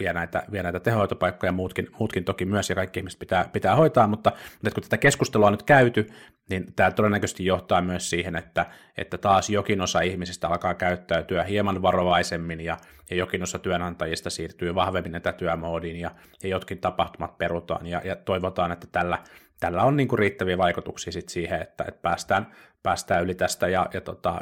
vie, 0.00 0.12
näitä, 0.12 0.42
vie 0.52 0.62
näitä 0.62 0.80
tehohoitopaikkoja, 0.80 1.52
muutkin, 1.52 1.88
muutkin 1.98 2.24
toki 2.24 2.44
myös, 2.44 2.68
ja 2.68 2.74
kaikki 2.74 3.00
ihmiset 3.00 3.18
pitää, 3.18 3.48
pitää 3.52 3.76
hoitaa, 3.76 4.06
mutta, 4.06 4.32
mutta 4.52 4.74
kun 4.74 4.82
tätä 4.82 4.98
keskustelua 4.98 5.46
on 5.46 5.52
nyt 5.52 5.62
käyty, 5.62 6.06
niin 6.50 6.72
tämä 6.76 6.90
todennäköisesti 6.90 7.44
johtaa 7.44 7.80
myös 7.80 8.10
siihen, 8.10 8.36
että, 8.36 8.66
että 8.96 9.18
taas 9.18 9.50
jokin 9.50 9.80
osa 9.80 10.00
ihmisistä 10.00 10.48
alkaa 10.48 10.74
käyttäytyä 10.74 11.44
hieman 11.44 11.82
varovaisemmin, 11.82 12.60
ja, 12.60 12.76
ja 13.10 13.16
jokin 13.16 13.42
osa 13.42 13.58
työnantajista 13.58 14.30
siirtyy 14.30 14.74
vahvemmin 14.74 15.14
etätyömoodiin, 15.14 15.96
ja, 15.96 16.10
ja 16.42 16.48
jotkin 16.48 16.78
tapahtumat 16.78 17.38
perutaan, 17.38 17.86
ja, 17.86 18.00
ja 18.04 18.16
toivotaan, 18.16 18.72
että 18.72 18.86
tällä, 18.92 19.18
tällä 19.60 19.82
on 19.82 19.96
niin 19.96 20.08
kuin 20.08 20.18
riittäviä 20.18 20.58
vaikutuksia 20.58 21.12
sit 21.12 21.28
siihen, 21.28 21.62
että, 21.62 21.84
että 21.88 22.02
päästään, 22.02 22.46
päästään 22.82 23.24
yli 23.24 23.34
tästä, 23.34 23.68
ja, 23.68 23.86
ja 23.94 24.00
tota, 24.00 24.40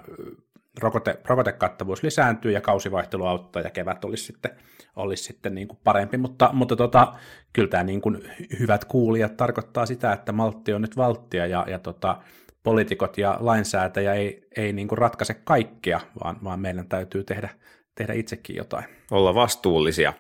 rokote, 0.81 1.21
rokotekattavuus 1.27 2.03
lisääntyy 2.03 2.53
ja 2.53 2.61
kausivaihtelu 2.61 3.27
auttaa 3.27 3.63
ja 3.63 3.71
kevät 3.71 4.05
olisi 4.05 4.25
sitten, 4.25 4.51
olisi 4.97 5.25
sitten 5.25 5.55
niin 5.55 5.69
kuin 5.69 5.79
parempi, 5.85 6.17
mutta, 6.17 6.51
mutta 6.53 6.77
tota, 6.77 7.13
kyllä 7.53 7.69
tämä 7.69 7.85
niin 7.85 8.01
kuin 8.01 8.31
hyvät 8.61 8.85
kuulijat 8.85 9.37
tarkoittaa 9.37 9.87
sitä, 9.87 10.13
että 10.13 10.33
maltti 10.33 10.73
on 10.73 10.83
nyt 10.83 10.97
valttia 10.97 11.47
ja, 11.47 11.65
ja 11.69 11.79
tota, 11.79 12.17
poliitikot 12.63 13.19
ja 13.19 13.37
lainsäätäjä 13.41 14.15
ei, 14.15 14.49
ei 14.57 14.73
niin 14.73 14.89
kuin 14.89 14.99
ratkaise 14.99 15.35
kaikkea, 15.35 16.01
vaan, 16.25 16.37
vaan 16.45 16.61
meidän 16.61 16.89
täytyy 16.89 17.25
tehdä, 17.25 17.49
tehdä 17.95 18.13
itsekin 18.13 18.57
jotain. 18.57 18.85
Olla 19.11 19.35
vastuullisia. 19.35 20.13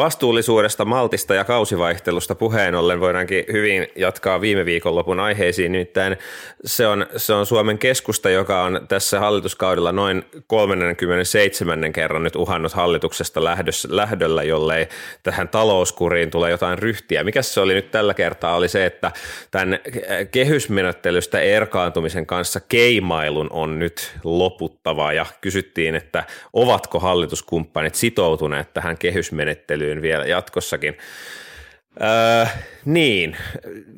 Vastuullisuudesta, 0.00 0.84
maltista 0.84 1.34
ja 1.34 1.44
kausivaihtelusta 1.44 2.34
puheen 2.34 2.74
ollen 2.74 3.00
voidaankin 3.00 3.44
hyvin 3.52 3.86
jatkaa 3.96 4.40
viime 4.40 4.64
viikonlopun 4.64 5.20
aiheisiin. 5.20 5.72
Nimittäin 5.72 6.16
se 6.64 6.86
on, 6.86 7.06
se 7.16 7.32
on 7.32 7.46
Suomen 7.46 7.78
keskusta, 7.78 8.30
joka 8.30 8.62
on 8.62 8.80
tässä 8.88 9.20
hallituskaudella 9.20 9.92
noin 9.92 10.24
37. 10.46 11.92
kerran 11.92 12.22
nyt 12.22 12.36
uhannut 12.36 12.72
hallituksesta 12.72 13.44
lähdössä, 13.44 13.88
lähdöllä, 13.90 14.42
jollei 14.42 14.88
tähän 15.22 15.48
talouskuriin 15.48 16.30
tule 16.30 16.50
jotain 16.50 16.78
ryhtiä. 16.78 17.24
Mikä 17.24 17.42
se 17.42 17.60
oli 17.60 17.74
nyt 17.74 17.90
tällä 17.90 18.14
kertaa 18.14 18.56
oli 18.56 18.68
se, 18.68 18.86
että 18.86 19.12
tämän 19.50 19.78
kehysmenettelystä 20.30 21.40
erkaantumisen 21.40 22.26
kanssa 22.26 22.60
keimailun 22.60 23.48
on 23.50 23.78
nyt 23.78 24.12
loputtava 24.24 25.12
ja 25.12 25.26
kysyttiin, 25.40 25.94
että 25.94 26.24
ovatko 26.52 27.00
hallituskumppanit 27.00 27.94
sitoutuneet 27.94 28.74
tähän 28.74 28.98
kehysmenettelyyn 28.98 29.89
käsittelyyn 29.90 30.02
vielä 30.02 30.24
jatkossakin. 30.26 30.96
Öö, 32.02 32.46
niin, 32.84 33.36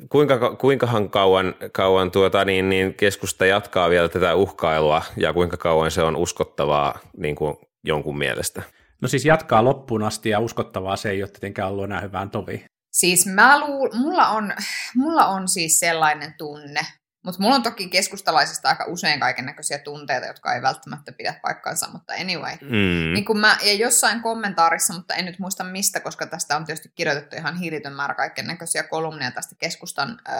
kuinka, 0.09 0.55
kuinkahan 0.55 1.09
kauan, 1.09 1.55
kauan 1.71 2.11
tuota, 2.11 2.45
niin, 2.45 2.69
niin 2.69 2.93
keskusta 2.93 3.45
jatkaa 3.45 3.89
vielä 3.89 4.09
tätä 4.09 4.35
uhkailua 4.35 5.01
ja 5.17 5.33
kuinka 5.33 5.57
kauan 5.57 5.91
se 5.91 6.01
on 6.01 6.15
uskottavaa 6.15 6.99
niin 7.17 7.35
kuin 7.35 7.57
jonkun 7.83 8.17
mielestä? 8.17 8.63
No 9.01 9.07
siis 9.07 9.25
jatkaa 9.25 9.63
loppuun 9.63 10.03
asti 10.03 10.29
ja 10.29 10.39
uskottavaa 10.39 10.95
se 10.95 11.09
ei 11.09 11.23
ole 11.23 11.29
tietenkään 11.29 11.69
ollut 11.69 11.83
enää 11.83 12.01
hyvään 12.01 12.29
tovi. 12.29 12.65
Siis 12.91 13.25
mä 13.25 13.59
luul, 13.59 13.89
mulla, 13.93 14.27
on, 14.27 14.53
mulla 14.95 15.25
on 15.27 15.47
siis 15.47 15.79
sellainen 15.79 16.33
tunne, 16.37 16.81
mutta 17.25 17.41
mulla 17.41 17.55
on 17.55 17.63
toki 17.63 17.89
keskustalaisista 17.89 18.69
aika 18.69 18.85
usein 18.87 19.19
kaiken 19.19 19.45
näköisiä 19.45 19.77
tunteita, 19.77 20.27
jotka 20.27 20.53
ei 20.53 20.61
välttämättä 20.61 21.11
pidä 21.11 21.35
paikkaansa, 21.41 21.89
mutta 21.91 22.13
anyway. 22.13 22.55
Mm. 22.61 23.13
Niin 23.13 23.25
kun 23.25 23.39
mä, 23.39 23.57
ja 23.61 23.73
jossain 23.73 24.21
kommentaarissa, 24.21 24.93
mutta 24.93 25.13
en 25.13 25.25
nyt 25.25 25.39
muista 25.39 25.63
mistä, 25.63 25.99
koska 25.99 26.25
tästä 26.25 26.55
on 26.55 26.65
tietysti 26.65 26.91
kirjoitettu 26.95 27.35
ihan 27.35 27.57
hiiritön 27.57 27.93
määrä 27.93 28.15
kaiken 28.15 28.47
näköisiä 28.47 28.83
kolumneja 28.83 29.31
tästä 29.31 29.55
keskustan 29.59 30.19
äh, 30.29 30.35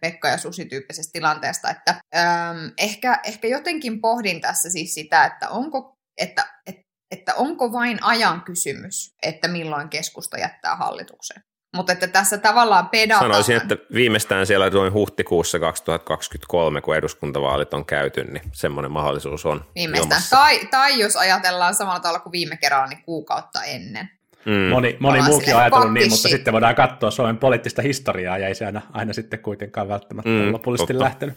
Pekka 0.00 0.28
ja 0.28 0.38
Susi 0.38 0.64
tyyppisestä 0.64 1.12
tilanteesta, 1.12 1.70
että 1.70 2.00
ähm, 2.16 2.66
ehkä, 2.78 3.20
ehkä 3.24 3.48
jotenkin 3.48 4.00
pohdin 4.00 4.40
tässä 4.40 4.70
siis 4.70 4.94
sitä, 4.94 5.24
että 5.24 5.48
onko, 5.48 5.94
että, 6.18 6.48
että, 6.66 6.82
että 7.10 7.34
onko 7.34 7.72
vain 7.72 7.98
ajan 8.02 8.42
kysymys, 8.42 9.14
että 9.22 9.48
milloin 9.48 9.88
keskusta 9.88 10.38
jättää 10.38 10.76
hallituksen. 10.76 11.42
Mutta 11.76 11.92
että 11.92 12.06
tässä 12.06 12.38
tavallaan 12.38 12.88
pedataan. 12.88 13.30
Sanoisin, 13.30 13.56
että 13.56 13.76
viimeistään 13.94 14.46
siellä 14.46 14.70
noin 14.70 14.92
huhtikuussa 14.92 15.58
2023, 15.58 16.80
kun 16.80 16.96
eduskuntavaalit 16.96 17.74
on 17.74 17.84
käyty, 17.84 18.24
niin 18.24 18.42
semmoinen 18.52 18.92
mahdollisuus 18.92 19.46
on 19.46 19.64
Viimeistään. 19.74 20.22
Tai, 20.30 20.66
tai 20.70 20.98
jos 20.98 21.16
ajatellaan 21.16 21.74
samalla 21.74 22.00
tavalla 22.00 22.20
kuin 22.20 22.32
viime 22.32 22.56
kerralla, 22.56 22.86
niin 22.86 23.02
kuukautta 23.02 23.62
ennen. 23.64 24.10
Mm. 24.46 24.52
Moni, 24.52 24.96
moni 25.00 25.22
muukin 25.22 25.54
on 25.54 25.60
ajatellut 25.60 25.92
niin, 25.92 26.10
mutta 26.10 26.28
sitten 26.28 26.52
voidaan 26.52 26.74
katsoa 26.74 27.10
Suomen 27.10 27.38
poliittista 27.38 27.82
historiaa, 27.82 28.38
ja 28.38 28.48
ei 28.48 28.54
se 28.54 28.66
aina, 28.66 28.82
aina 28.92 29.12
sitten 29.12 29.38
kuitenkaan 29.38 29.88
välttämättä 29.88 30.30
mm, 30.30 30.52
lopullisesti 30.52 30.92
totta. 30.92 31.04
lähtenyt. 31.04 31.36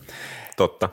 Totta. 0.57 0.89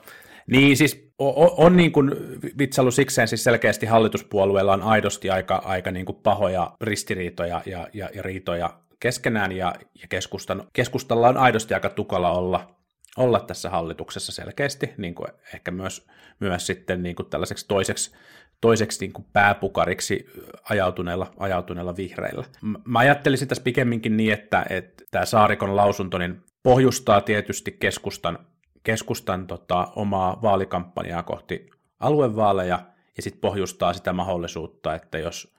Niin 0.46 0.76
siis 0.76 1.10
on, 1.18 1.50
on 1.56 1.76
niin 1.76 1.92
kuin 1.92 2.10
vitsaillut 2.58 2.94
sikseen 2.94 3.28
siis 3.28 3.44
selkeästi 3.44 3.86
hallituspuolueella 3.86 4.72
on 4.72 4.82
aidosti 4.82 5.30
aika, 5.30 5.62
aika 5.64 5.90
niin 5.90 6.06
kuin 6.06 6.18
pahoja 6.22 6.76
ristiriitoja 6.80 7.62
ja, 7.66 7.88
ja, 7.92 8.10
ja 8.14 8.22
riitoja 8.22 8.70
keskenään 9.00 9.52
ja, 9.52 9.74
ja 10.02 10.08
keskustan, 10.08 10.68
keskustalla 10.72 11.28
on 11.28 11.36
aidosti 11.36 11.74
aika 11.74 11.88
tukala 11.88 12.30
olla, 12.30 12.76
olla 13.16 13.40
tässä 13.40 13.70
hallituksessa 13.70 14.32
selkeästi, 14.32 14.94
niin 14.96 15.14
kuin 15.14 15.28
ehkä 15.54 15.70
myös, 15.70 16.06
myös 16.40 16.66
sitten 16.66 17.02
niin 17.02 17.16
kuin 17.16 17.30
tällaiseksi 17.30 17.68
toiseksi, 17.68 18.16
toiseksi 18.60 19.00
niin 19.00 19.12
kuin 19.12 19.26
pääpukariksi 19.32 20.26
ajautuneella, 20.70 21.32
ajautuneella 21.38 21.96
vihreillä. 21.96 22.44
Mä 22.84 22.98
ajattelisin 22.98 23.48
tässä 23.48 23.64
pikemminkin 23.64 24.16
niin, 24.16 24.32
että, 24.32 24.66
että 24.70 25.04
tämä 25.10 25.24
Saarikon 25.24 25.76
lausunto 25.76 26.18
niin 26.18 26.42
pohjustaa 26.62 27.20
tietysti 27.20 27.76
keskustan, 27.80 28.38
keskustan 28.82 29.46
tota, 29.46 29.88
omaa 29.96 30.42
vaalikampanjaa 30.42 31.22
kohti 31.22 31.70
aluevaaleja 32.00 32.78
ja 33.16 33.22
sitten 33.22 33.40
pohjustaa 33.40 33.92
sitä 33.92 34.12
mahdollisuutta, 34.12 34.94
että 34.94 35.18
jos 35.18 35.56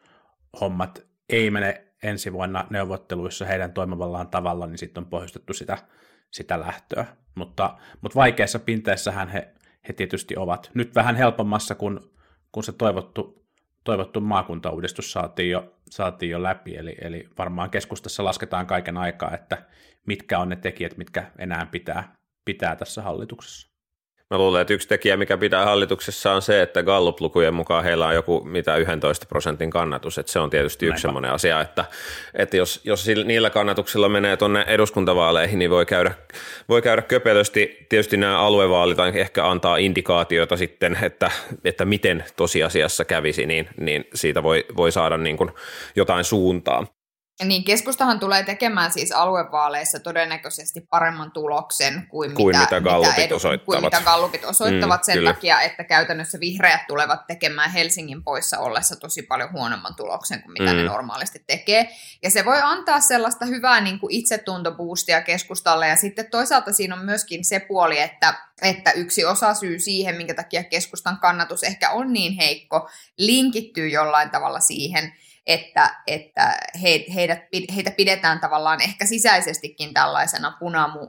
hommat 0.61 1.05
ei 1.29 1.51
mene 1.51 1.86
ensi 2.03 2.33
vuonna 2.33 2.67
neuvotteluissa 2.69 3.45
heidän 3.45 3.73
toimivallaan 3.73 4.27
tavalla, 4.27 4.67
niin 4.67 4.77
sitten 4.77 5.03
on 5.03 5.09
pohjustettu 5.09 5.53
sitä, 5.53 5.77
sitä 6.31 6.59
lähtöä. 6.59 7.05
Mutta, 7.35 7.77
mutta 8.01 8.15
vaikeassa 8.15 8.59
pinteessähän 8.59 9.27
he, 9.27 9.53
he 9.87 9.93
tietysti 9.93 10.37
ovat. 10.37 10.71
Nyt 10.73 10.95
vähän 10.95 11.15
helpommassa, 11.15 11.75
kun, 11.75 12.11
kun 12.51 12.63
se 12.63 12.71
toivottu, 12.71 13.47
toivottu 13.83 14.21
maakuntauudistus 14.21 15.11
saatiin 15.11 15.51
jo, 15.51 15.75
saatiin 15.89 16.29
jo 16.29 16.43
läpi, 16.43 16.75
eli, 16.75 16.95
eli 17.01 17.29
varmaan 17.37 17.69
keskustassa 17.69 18.23
lasketaan 18.23 18.67
kaiken 18.67 18.97
aikaa, 18.97 19.33
että 19.33 19.65
mitkä 20.07 20.39
on 20.39 20.49
ne 20.49 20.55
tekijät, 20.55 20.97
mitkä 20.97 21.31
enää 21.37 21.65
pitää, 21.65 22.15
pitää 22.45 22.75
tässä 22.75 23.01
hallituksessa. 23.01 23.76
Mä 24.29 24.37
luulen, 24.37 24.61
että 24.61 24.73
yksi 24.73 24.87
tekijä, 24.87 25.17
mikä 25.17 25.37
pitää 25.37 25.65
hallituksessa 25.65 26.31
on 26.31 26.41
se, 26.41 26.61
että 26.61 26.83
Gallup-lukujen 26.83 27.53
mukaan 27.53 27.83
heillä 27.83 28.07
on 28.07 28.15
joku 28.15 28.43
mitä 28.43 28.75
11 28.75 29.25
prosentin 29.25 29.69
kannatus, 29.69 30.17
että 30.17 30.31
se 30.31 30.39
on 30.39 30.49
tietysti 30.49 30.85
yksi 30.85 31.01
sellainen 31.01 31.31
asia, 31.31 31.61
että, 31.61 31.85
että 32.33 32.57
jos, 32.57 32.81
jos 32.83 33.07
niillä 33.25 33.49
kannatuksilla 33.49 34.09
menee 34.09 34.37
tuonne 34.37 34.65
eduskuntavaaleihin, 34.67 35.59
niin 35.59 35.69
voi 35.69 35.85
käydä, 35.85 36.11
voi 36.69 36.81
käydä 36.81 37.01
köpelösti. 37.01 37.85
Tietysti 37.89 38.17
nämä 38.17 38.39
aluevaalit 38.39 38.97
ehkä 39.13 39.49
antaa 39.49 39.77
indikaatioita 39.77 40.57
sitten, 40.57 40.97
että, 41.01 41.31
että 41.65 41.85
miten 41.85 42.23
tosiasiassa 42.35 43.05
kävisi, 43.05 43.45
niin, 43.45 43.69
niin 43.77 44.07
siitä 44.13 44.43
voi, 44.43 44.65
voi 44.77 44.91
saada 44.91 45.17
niin 45.17 45.37
kuin 45.37 45.51
jotain 45.95 46.23
suuntaa. 46.23 46.96
Niin, 47.43 47.63
keskustahan 47.63 48.19
tulee 48.19 48.43
tekemään 48.43 48.91
siis 48.91 49.11
aluevaaleissa 49.11 49.99
todennäköisesti 49.99 50.81
paremman 50.81 51.31
tuloksen 51.31 52.07
kuin, 52.09 52.33
kuin 52.33 52.47
mitä, 52.47 52.59
mitä 52.59 52.81
gallupit 52.81 53.11
mitä 53.11 53.23
edu, 53.23 53.35
osoittavat. 53.35 53.65
Kuin 53.65 53.83
mitä 53.83 54.01
gallupit 54.05 54.45
osoittavat 54.45 55.01
mm, 55.01 55.05
sen 55.05 55.15
kyllä. 55.15 55.33
takia, 55.33 55.61
että 55.61 55.83
käytännössä 55.83 56.39
vihreät 56.39 56.87
tulevat 56.87 57.27
tekemään 57.27 57.71
Helsingin 57.71 58.23
poissa 58.23 58.59
ollessa 58.59 58.95
tosi 58.95 59.21
paljon 59.21 59.51
huonomman 59.51 59.95
tuloksen 59.95 60.41
kuin 60.41 60.51
mitä 60.51 60.71
mm. 60.71 60.77
ne 60.77 60.83
normaalisti 60.83 61.43
tekee. 61.47 61.89
Ja 62.23 62.29
se 62.29 62.45
voi 62.45 62.59
antaa 62.61 62.99
sellaista 62.99 63.45
hyvää 63.45 63.81
niin 63.81 63.99
kuin 63.99 64.13
itsetuntoboostia 64.13 65.21
keskustalle 65.21 65.87
ja 65.87 65.95
sitten 65.95 66.31
toisaalta 66.31 66.73
siinä 66.73 66.95
on 66.95 67.05
myöskin 67.05 67.45
se 67.45 67.59
puoli, 67.59 67.99
että, 67.99 68.33
että 68.61 68.91
yksi 68.91 69.25
osa 69.25 69.53
syy 69.53 69.79
siihen, 69.79 70.15
minkä 70.15 70.33
takia 70.33 70.63
keskustan 70.63 71.19
kannatus 71.19 71.63
ehkä 71.63 71.91
on 71.91 72.13
niin 72.13 72.33
heikko, 72.33 72.89
linkittyy 73.17 73.87
jollain 73.87 74.29
tavalla 74.29 74.59
siihen, 74.59 75.13
että, 75.47 75.95
että 76.07 76.57
he, 76.81 77.05
heidät, 77.13 77.39
heitä 77.75 77.91
pidetään 77.91 78.39
tavallaan 78.39 78.81
ehkä 78.81 79.05
sisäisestikin 79.05 79.93
tällaisena 79.93 80.57
punamu, 80.59 80.99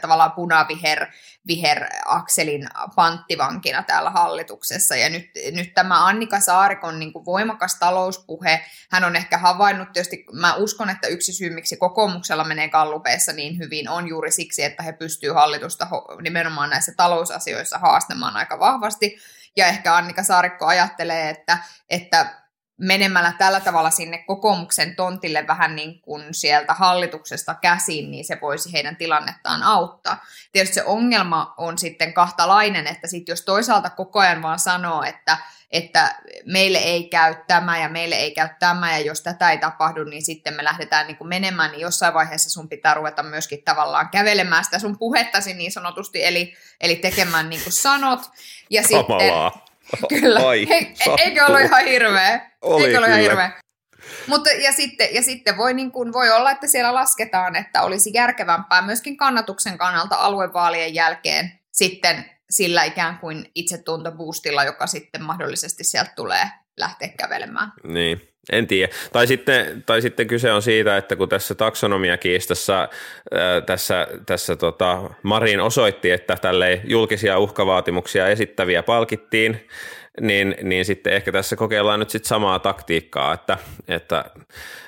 tavallaan 0.00 0.32
punaviher 0.32 1.06
viher 1.46 1.86
akselin 2.06 2.68
panttivankina 2.94 3.82
täällä 3.82 4.10
hallituksessa. 4.10 4.96
Ja 4.96 5.10
nyt, 5.10 5.30
nyt 5.52 5.74
tämä 5.74 6.06
Annika 6.06 6.40
Saarikon 6.40 6.98
niin 6.98 7.12
kuin 7.12 7.24
voimakas 7.24 7.78
talouspuhe, 7.78 8.66
hän 8.90 9.04
on 9.04 9.16
ehkä 9.16 9.38
havainnut 9.38 9.92
tietysti, 9.92 10.24
mä 10.32 10.54
uskon, 10.54 10.90
että 10.90 11.08
yksi 11.08 11.32
syy, 11.32 11.50
miksi 11.50 11.76
kokoomuksella 11.76 12.44
menee 12.44 12.68
kallupeissa 12.68 13.32
niin 13.32 13.58
hyvin, 13.58 13.88
on 13.88 14.08
juuri 14.08 14.30
siksi, 14.30 14.64
että 14.64 14.82
he 14.82 14.92
pystyvät 14.92 15.34
hallitusta 15.34 15.86
nimenomaan 16.22 16.70
näissä 16.70 16.92
talousasioissa 16.96 17.78
haastamaan 17.78 18.36
aika 18.36 18.58
vahvasti. 18.58 19.18
Ja 19.56 19.66
ehkä 19.66 19.96
Annika 19.96 20.22
Saarikko 20.22 20.66
ajattelee, 20.66 21.30
että, 21.30 21.58
että 21.90 22.45
menemällä 22.78 23.32
tällä 23.38 23.60
tavalla 23.60 23.90
sinne 23.90 24.18
kokoomuksen 24.18 24.96
tontille 24.96 25.46
vähän 25.46 25.76
niin 25.76 26.00
kuin 26.00 26.34
sieltä 26.34 26.74
hallituksesta 26.74 27.54
käsin, 27.54 28.10
niin 28.10 28.24
se 28.24 28.38
voisi 28.40 28.72
heidän 28.72 28.96
tilannettaan 28.96 29.62
auttaa. 29.62 30.24
Tietysti 30.52 30.74
se 30.74 30.84
ongelma 30.84 31.54
on 31.56 31.78
sitten 31.78 32.12
kahtalainen, 32.12 32.86
että 32.86 33.06
sitten 33.06 33.32
jos 33.32 33.42
toisaalta 33.42 33.90
koko 33.90 34.18
ajan 34.18 34.42
vaan 34.42 34.58
sanoo, 34.58 35.02
että, 35.02 35.38
että 35.70 36.14
meille 36.44 36.78
ei 36.78 37.08
käy 37.08 37.34
tämä 37.46 37.78
ja 37.78 37.88
meille 37.88 38.14
ei 38.14 38.34
käy 38.34 38.48
tämä 38.58 38.98
ja 38.98 39.04
jos 39.04 39.20
tätä 39.20 39.50
ei 39.50 39.58
tapahdu, 39.58 40.04
niin 40.04 40.24
sitten 40.24 40.54
me 40.54 40.64
lähdetään 40.64 41.06
niin 41.06 41.16
kuin 41.16 41.28
menemään, 41.28 41.70
niin 41.70 41.80
jossain 41.80 42.14
vaiheessa 42.14 42.50
sun 42.50 42.68
pitää 42.68 42.94
ruveta 42.94 43.22
myöskin 43.22 43.62
tavallaan 43.62 44.08
kävelemään 44.08 44.64
sitä 44.64 44.78
sun 44.78 44.98
puhettasi 44.98 45.54
niin 45.54 45.72
sanotusti, 45.72 46.24
eli, 46.24 46.54
eli 46.80 46.96
tekemään 46.96 47.48
niin 47.48 47.62
kuin 47.62 47.72
sanot. 47.72 48.20
Ja 48.70 48.82
Kamalaa. 48.82 49.50
sitten, 49.50 49.65
Kyllä. 50.08 50.48
Ai, 50.48 50.68
He, 50.68 50.94
eikö 51.24 51.44
ollut 51.44 51.60
ihan 51.60 51.84
hirveä? 51.84 52.50
Oli 52.62 52.84
eikö 52.84 52.96
ollut 52.96 53.08
ihan 53.08 53.20
hirveä? 53.20 53.52
Mutta, 54.26 54.50
ja, 54.50 54.72
sitten, 54.72 55.14
ja 55.14 55.22
sitten 55.22 55.56
voi, 55.56 55.74
niin 55.74 55.92
kuin, 55.92 56.12
voi 56.12 56.30
olla, 56.30 56.50
että 56.50 56.66
siellä 56.66 56.94
lasketaan, 56.94 57.56
että 57.56 57.82
olisi 57.82 58.10
järkevämpää 58.14 58.82
myöskin 58.82 59.16
kannatuksen 59.16 59.78
kannalta 59.78 60.16
aluevaalien 60.16 60.94
jälkeen 60.94 61.52
sitten 61.72 62.30
sillä 62.50 62.84
ikään 62.84 63.18
kuin 63.18 63.50
itsetuntoboostilla, 63.54 64.64
joka 64.64 64.86
sitten 64.86 65.22
mahdollisesti 65.22 65.84
sieltä 65.84 66.12
tulee 66.16 66.50
lähteä 66.76 67.08
kävelemään. 67.18 67.72
Niin, 67.84 68.28
en 68.52 68.66
tiedä. 68.66 68.92
Tai 69.12 69.26
sitten, 69.26 69.82
tai 69.86 70.02
sitten 70.02 70.26
kyse 70.26 70.52
on 70.52 70.62
siitä, 70.62 70.96
että 70.96 71.16
kun 71.16 71.28
tässä 71.28 71.54
taksonomiakiistassa 71.54 72.78
ää, 72.78 73.60
tässä, 73.60 74.06
tässä 74.26 74.56
tota, 74.56 75.10
Marin 75.22 75.60
osoitti, 75.60 76.10
että 76.10 76.36
tälle 76.36 76.80
julkisia 76.84 77.38
uhkavaatimuksia 77.38 78.28
esittäviä 78.28 78.82
palkittiin, 78.82 79.66
niin, 80.20 80.56
niin 80.62 80.84
sitten 80.84 81.12
ehkä 81.12 81.32
tässä 81.32 81.56
kokeillaan 81.56 82.00
nyt 82.00 82.10
sitten 82.10 82.28
samaa 82.28 82.58
taktiikkaa, 82.58 83.34
että, 83.34 83.58
että, 83.88 84.24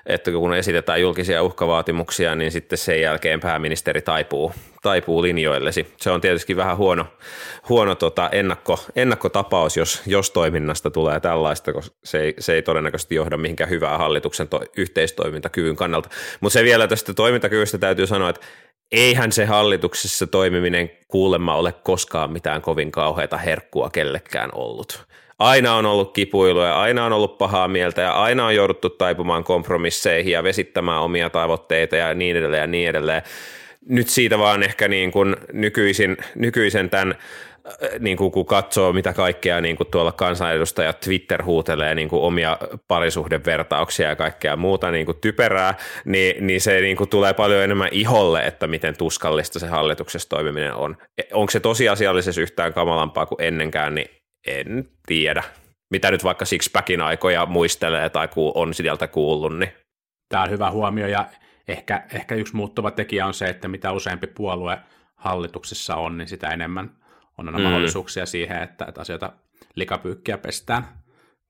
että 0.06 0.30
kun 0.30 0.54
esitetään 0.54 1.00
julkisia 1.00 1.42
uhkavaatimuksia, 1.42 2.34
niin 2.34 2.52
sitten 2.52 2.78
sen 2.78 3.00
jälkeen 3.00 3.40
pääministeri 3.40 4.02
taipuu, 4.02 4.52
taipuu 4.82 5.22
linjoillesi. 5.22 5.94
Se 5.96 6.10
on 6.10 6.20
tietysti 6.20 6.56
vähän 6.56 6.76
huono, 6.76 7.06
huono 7.68 7.94
tota 7.94 8.28
ennakko, 8.32 8.78
ennakkotapaus, 8.96 9.76
jos, 9.76 10.02
jos 10.06 10.30
toiminnasta 10.30 10.90
tulee 10.90 11.20
tällaista, 11.20 11.72
koska 11.72 11.96
se 12.04 12.20
ei, 12.20 12.34
se 12.38 12.52
ei 12.52 12.62
todennäköisesti 12.62 13.14
johda 13.14 13.36
mihinkään 13.36 13.70
hyvää 13.70 13.98
hallituksen 13.98 14.48
to, 14.48 14.60
yhteistoimintakyvyn 14.76 15.76
kannalta. 15.76 16.08
Mutta 16.40 16.52
se 16.52 16.64
vielä 16.64 16.88
tästä 16.88 17.14
toimintakyvystä 17.14 17.78
täytyy 17.78 18.06
sanoa, 18.06 18.30
että 18.30 18.46
eihän 18.92 19.32
se 19.32 19.44
hallituksessa 19.44 20.26
toimiminen 20.26 20.90
kuulemma 21.08 21.56
ole 21.56 21.72
koskaan 21.72 22.32
mitään 22.32 22.62
kovin 22.62 22.92
kauheita 22.92 23.36
herkkua 23.36 23.90
kellekään 23.90 24.50
ollut. 24.54 25.08
Aina 25.38 25.74
on 25.74 25.86
ollut 25.86 26.12
kipuiluja, 26.12 26.80
aina 26.80 27.06
on 27.06 27.12
ollut 27.12 27.38
pahaa 27.38 27.68
mieltä 27.68 28.00
ja 28.02 28.12
aina 28.12 28.46
on 28.46 28.54
jouduttu 28.54 28.90
taipumaan 28.90 29.44
kompromisseihin 29.44 30.32
ja 30.32 30.42
vesittämään 30.42 31.02
omia 31.02 31.30
tavoitteita 31.30 31.96
ja 31.96 32.14
niin 32.14 32.36
edelleen 32.36 32.60
ja 32.60 32.66
niin 32.66 32.88
edelleen. 32.88 33.22
Nyt 33.88 34.08
siitä 34.08 34.38
vaan 34.38 34.62
ehkä 34.62 34.88
niin 34.88 35.12
kuin 35.12 35.36
nykyisin, 35.52 36.16
nykyisen 36.34 36.90
tämän 36.90 37.14
niin 37.98 38.16
kuin 38.16 38.30
kun 38.30 38.46
katsoo, 38.46 38.92
mitä 38.92 39.12
kaikkea 39.12 39.60
niin 39.60 39.76
kuin 39.76 39.90
tuolla 39.90 40.12
kansanedustajat 40.12 41.00
Twitter 41.00 41.44
huutelee 41.44 41.94
niin 41.94 42.08
kuin 42.08 42.22
omia 42.22 42.58
parisuhdevertauksia 42.88 44.08
ja 44.08 44.16
kaikkea 44.16 44.56
muuta 44.56 44.90
niin 44.90 45.06
kuin 45.06 45.18
typerää, 45.20 45.74
niin, 46.04 46.46
niin 46.46 46.60
se 46.60 46.80
niin 46.80 46.96
kuin 46.96 47.10
tulee 47.10 47.34
paljon 47.34 47.62
enemmän 47.62 47.88
iholle, 47.92 48.46
että 48.46 48.66
miten 48.66 48.96
tuskallista 48.96 49.58
se 49.58 49.66
hallituksessa 49.66 50.28
toimiminen 50.28 50.74
on. 50.74 50.96
E, 51.18 51.22
onko 51.32 51.50
se 51.50 51.60
tosiasiallisesti 51.60 52.40
yhtään 52.40 52.72
kamalampaa 52.72 53.26
kuin 53.26 53.42
ennenkään, 53.42 53.94
niin 53.94 54.08
en 54.46 54.88
tiedä. 55.06 55.42
Mitä 55.90 56.10
nyt 56.10 56.24
vaikka 56.24 56.44
Sixpackin 56.44 57.00
aikoja 57.00 57.46
muistelee 57.46 58.08
tai 58.08 58.28
on 58.54 58.74
sieltä 58.74 59.06
kuullut, 59.06 59.58
niin 59.58 59.72
Tämä 60.28 60.42
on 60.42 60.50
hyvä 60.50 60.70
huomio 60.70 61.06
ja 61.06 61.26
ehkä, 61.68 62.06
ehkä 62.12 62.34
yksi 62.34 62.56
muuttuva 62.56 62.90
tekijä 62.90 63.26
on 63.26 63.34
se, 63.34 63.46
että 63.46 63.68
mitä 63.68 63.92
useampi 63.92 64.26
puolue 64.26 64.78
hallituksessa 65.16 65.96
on, 65.96 66.18
niin 66.18 66.28
sitä 66.28 66.48
enemmän 66.48 66.90
on 67.38 67.48
aina 67.48 67.58
mm. 67.58 67.64
mahdollisuuksia 67.64 68.26
siihen, 68.26 68.62
että, 68.62 68.84
että 68.88 69.00
asioita 69.00 69.32
likapyykkiä 69.74 70.38
pestään, 70.38 70.88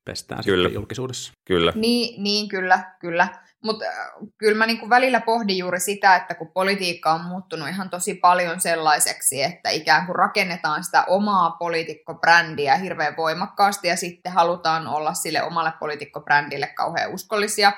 pestään 0.04 0.44
Kyllä. 0.44 0.68
sitten 0.68 0.74
julkisuudessa. 0.74 1.32
kyllä. 1.44 1.72
Niin, 1.74 2.22
niin 2.22 2.48
kyllä, 2.48 2.94
kyllä. 3.00 3.28
Mutta 3.64 3.84
äh, 3.84 4.28
kyllä 4.38 4.58
mä 4.58 4.66
niinku 4.66 4.90
välillä 4.90 5.20
pohdin 5.20 5.58
juuri 5.58 5.80
sitä, 5.80 6.16
että 6.16 6.34
kun 6.34 6.52
politiikka 6.52 7.12
on 7.12 7.24
muuttunut 7.24 7.68
ihan 7.68 7.90
tosi 7.90 8.14
paljon 8.14 8.60
sellaiseksi, 8.60 9.42
että 9.42 9.70
ikään 9.70 10.06
kuin 10.06 10.16
rakennetaan 10.16 10.84
sitä 10.84 11.04
omaa 11.04 11.50
poliitikkobrändiä 11.50 12.76
hirveän 12.76 13.16
voimakkaasti 13.16 13.88
ja 13.88 13.96
sitten 13.96 14.32
halutaan 14.32 14.86
olla 14.86 15.14
sille 15.14 15.42
omalle 15.42 15.72
poliitikkobrändille 15.80 16.66
kauhean 16.66 17.14
uskollisia. 17.14 17.72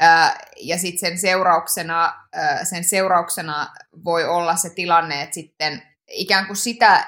Ää, 0.00 0.38
ja 0.60 0.78
sitten 0.78 1.00
sen 1.00 1.18
seurauksena, 1.18 2.14
ää, 2.32 2.64
sen 2.64 2.84
seurauksena 2.84 3.66
voi 4.04 4.24
olla 4.24 4.56
se 4.56 4.70
tilanne, 4.70 5.22
että 5.22 5.34
sitten 5.34 5.82
ikään 6.08 6.46
kuin 6.46 6.56
sitä 6.56 7.06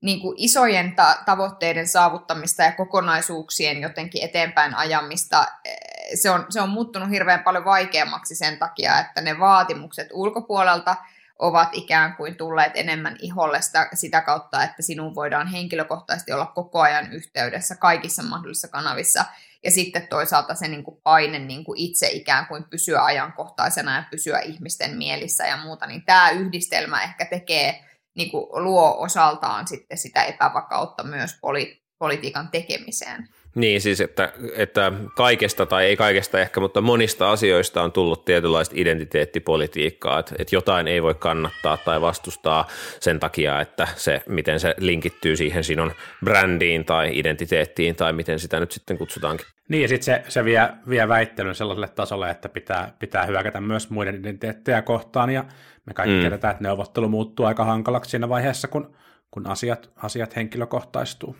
niin 0.00 0.20
kuin 0.20 0.34
isojen 0.38 0.96
ta- 0.96 1.18
tavoitteiden 1.26 1.88
saavuttamista 1.88 2.62
ja 2.62 2.72
kokonaisuuksien 2.72 3.80
jotenkin 3.80 4.24
eteenpäin 4.24 4.74
ajamista, 4.74 5.46
eh, 5.64 5.76
se 6.14 6.30
on, 6.30 6.46
se 6.48 6.60
on 6.60 6.68
muuttunut 6.68 7.10
hirveän 7.10 7.42
paljon 7.42 7.64
vaikeammaksi 7.64 8.34
sen 8.34 8.58
takia, 8.58 8.98
että 8.98 9.20
ne 9.20 9.38
vaatimukset 9.38 10.08
ulkopuolelta 10.12 10.96
ovat 11.38 11.68
ikään 11.72 12.16
kuin 12.16 12.36
tulleet 12.36 12.72
enemmän 12.74 13.16
iholle 13.20 13.62
sitä, 13.62 13.88
sitä 13.94 14.20
kautta, 14.20 14.62
että 14.62 14.82
sinun 14.82 15.14
voidaan 15.14 15.46
henkilökohtaisesti 15.46 16.32
olla 16.32 16.46
koko 16.46 16.80
ajan 16.80 17.12
yhteydessä 17.12 17.76
kaikissa 17.76 18.22
mahdollisissa 18.22 18.68
kanavissa. 18.68 19.24
Ja 19.64 19.70
sitten 19.70 20.06
toisaalta 20.08 20.54
se 20.54 20.68
niin 20.68 20.84
kuin 20.84 21.00
paine 21.02 21.38
niin 21.38 21.64
kuin 21.64 21.78
itse 21.78 22.08
ikään 22.08 22.46
kuin 22.46 22.64
pysyä 22.64 23.04
ajankohtaisena 23.04 23.96
ja 23.96 24.04
pysyä 24.10 24.38
ihmisten 24.38 24.96
mielissä 24.96 25.46
ja 25.46 25.56
muuta, 25.56 25.86
niin 25.86 26.04
tämä 26.04 26.30
yhdistelmä 26.30 27.02
ehkä 27.02 27.24
tekee 27.24 27.85
niin 28.16 28.30
kuin 28.30 28.64
luo 28.64 28.96
osaltaan 28.98 29.68
sitten 29.68 29.98
sitä 29.98 30.24
epävakautta 30.24 31.04
myös 31.04 31.38
poli- 31.40 31.82
politiikan 31.98 32.48
tekemiseen. 32.48 33.28
Niin 33.56 33.80
siis, 33.80 34.00
että, 34.00 34.32
että 34.56 34.92
kaikesta 35.16 35.66
tai 35.66 35.84
ei 35.84 35.96
kaikesta 35.96 36.40
ehkä, 36.40 36.60
mutta 36.60 36.80
monista 36.80 37.30
asioista 37.30 37.82
on 37.82 37.92
tullut 37.92 38.24
tietynlaista 38.24 38.74
identiteettipolitiikkaa, 38.78 40.18
että, 40.18 40.34
että 40.38 40.56
jotain 40.56 40.88
ei 40.88 41.02
voi 41.02 41.14
kannattaa 41.14 41.76
tai 41.76 42.00
vastustaa 42.00 42.68
sen 43.00 43.20
takia, 43.20 43.60
että 43.60 43.88
se, 43.96 44.22
miten 44.28 44.60
se 44.60 44.74
linkittyy 44.78 45.36
siihen 45.36 45.64
sinun 45.64 45.92
brändiin 46.24 46.84
tai 46.84 47.18
identiteettiin 47.18 47.96
tai 47.96 48.12
miten 48.12 48.38
sitä 48.38 48.60
nyt 48.60 48.72
sitten 48.72 48.98
kutsutaankin. 48.98 49.46
Niin, 49.68 49.82
ja 49.82 49.88
sitten 49.88 50.04
se, 50.04 50.22
se 50.28 50.44
vie, 50.44 50.68
vie 50.88 51.08
väittelyn 51.08 51.54
sellaiselle 51.54 51.88
tasolle, 51.88 52.30
että 52.30 52.48
pitää, 52.48 52.92
pitää 52.98 53.26
hyökätä 53.26 53.60
myös 53.60 53.90
muiden 53.90 54.14
identiteettejä 54.14 54.82
kohtaan, 54.82 55.30
ja 55.30 55.44
me 55.86 55.94
kaikki 55.94 56.14
mm. 56.14 56.20
tiedetään, 56.20 56.52
että 56.52 56.64
neuvottelu 56.64 57.08
muuttuu 57.08 57.46
aika 57.46 57.64
hankalaksi 57.64 58.10
siinä 58.10 58.28
vaiheessa, 58.28 58.68
kun, 58.68 58.96
kun 59.30 59.46
asiat, 59.46 59.90
asiat 59.96 60.36
henkilökohtaistuu. 60.36 61.36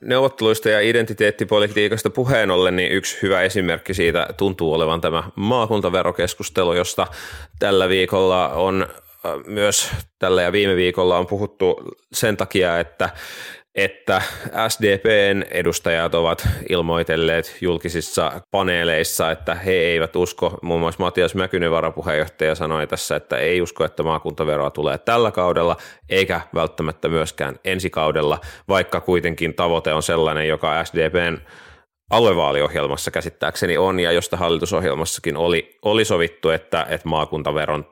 Neuvotteluista 0.00 0.68
ja 0.68 0.80
identiteettipolitiikasta 0.80 2.10
puheen 2.10 2.50
ollen, 2.50 2.76
niin 2.76 2.92
yksi 2.92 3.18
hyvä 3.22 3.42
esimerkki 3.42 3.94
siitä 3.94 4.26
tuntuu 4.36 4.72
olevan 4.72 5.00
tämä 5.00 5.22
maakuntaverokeskustelu, 5.34 6.74
josta 6.74 7.06
tällä 7.58 7.88
viikolla 7.88 8.48
on 8.48 8.86
äh, 8.90 9.32
myös 9.46 9.90
tällä 10.18 10.42
ja 10.42 10.52
viime 10.52 10.76
viikolla 10.76 11.18
on 11.18 11.26
puhuttu 11.26 11.96
sen 12.12 12.36
takia, 12.36 12.78
että 12.78 13.10
että 13.76 14.22
SDPn 14.68 15.42
edustajat 15.50 16.14
ovat 16.14 16.48
ilmoitelleet 16.68 17.56
julkisissa 17.60 18.40
paneeleissa, 18.50 19.30
että 19.30 19.54
he 19.54 19.72
eivät 19.72 20.16
usko, 20.16 20.58
muun 20.62 20.80
muassa 20.80 21.02
Matias 21.02 21.34
Mäkynen 21.34 21.70
varapuheenjohtaja 21.70 22.54
sanoi 22.54 22.86
tässä, 22.86 23.16
että 23.16 23.38
ei 23.38 23.62
usko, 23.62 23.84
että 23.84 24.02
maakuntaveroa 24.02 24.70
tulee 24.70 24.98
tällä 24.98 25.30
kaudella, 25.30 25.76
eikä 26.08 26.40
välttämättä 26.54 27.08
myöskään 27.08 27.56
ensi 27.64 27.90
kaudella, 27.90 28.40
vaikka 28.68 29.00
kuitenkin 29.00 29.54
tavoite 29.54 29.92
on 29.92 30.02
sellainen, 30.02 30.48
joka 30.48 30.84
SDPn 30.84 31.38
aluevaaliohjelmassa 32.10 33.10
käsittääkseni 33.10 33.78
on, 33.78 34.00
ja 34.00 34.12
josta 34.12 34.36
hallitusohjelmassakin 34.36 35.36
oli, 35.36 35.78
oli 35.82 36.04
sovittu, 36.04 36.50
että, 36.50 36.86
että 36.88 37.08
maakuntaveron 37.08 37.84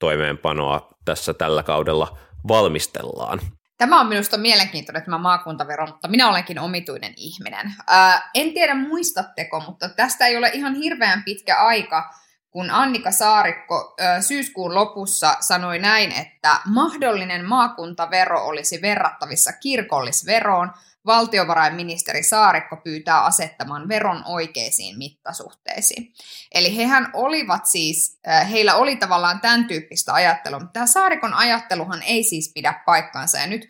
toimeenpanoa 0.00 0.88
tässä 1.04 1.34
tällä 1.34 1.62
kaudella 1.62 2.18
valmistellaan. 2.48 3.40
Tämä 3.82 4.00
on 4.00 4.06
minusta 4.06 4.36
mielenkiintoinen 4.36 5.02
tämä 5.02 5.18
maakuntavero, 5.18 5.86
mutta 5.86 6.08
minä 6.08 6.28
olenkin 6.28 6.58
omituinen 6.58 7.14
ihminen. 7.16 7.74
Ää, 7.86 8.30
en 8.34 8.52
tiedä 8.54 8.74
muistatteko, 8.74 9.60
mutta 9.60 9.88
tästä 9.88 10.26
ei 10.26 10.36
ole 10.36 10.50
ihan 10.52 10.74
hirveän 10.74 11.22
pitkä 11.22 11.56
aika, 11.56 12.14
kun 12.50 12.70
Annika 12.70 13.10
Saarikko 13.10 13.94
ää, 14.00 14.20
syyskuun 14.20 14.74
lopussa 14.74 15.36
sanoi 15.40 15.78
näin, 15.78 16.12
että 16.12 16.56
mahdollinen 16.64 17.44
maakuntavero 17.44 18.46
olisi 18.46 18.82
verrattavissa 18.82 19.52
kirkollisveroon, 19.52 20.70
valtiovarainministeri 21.06 22.22
Saarikko 22.22 22.76
pyytää 22.76 23.24
asettamaan 23.24 23.88
veron 23.88 24.22
oikeisiin 24.26 24.98
mittasuhteisiin. 24.98 26.12
Eli 26.54 26.76
hehän 26.76 27.10
olivat 27.12 27.66
siis, 27.66 28.20
heillä 28.50 28.74
oli 28.74 28.96
tavallaan 28.96 29.40
tämän 29.40 29.64
tyyppistä 29.64 30.14
ajattelua, 30.14 30.58
mutta 30.58 30.72
tämä 30.72 30.86
Saarikon 30.86 31.34
ajatteluhan 31.34 32.02
ei 32.02 32.22
siis 32.22 32.52
pidä 32.54 32.82
paikkaansa. 32.86 33.38
Ja 33.38 33.46
nyt 33.46 33.68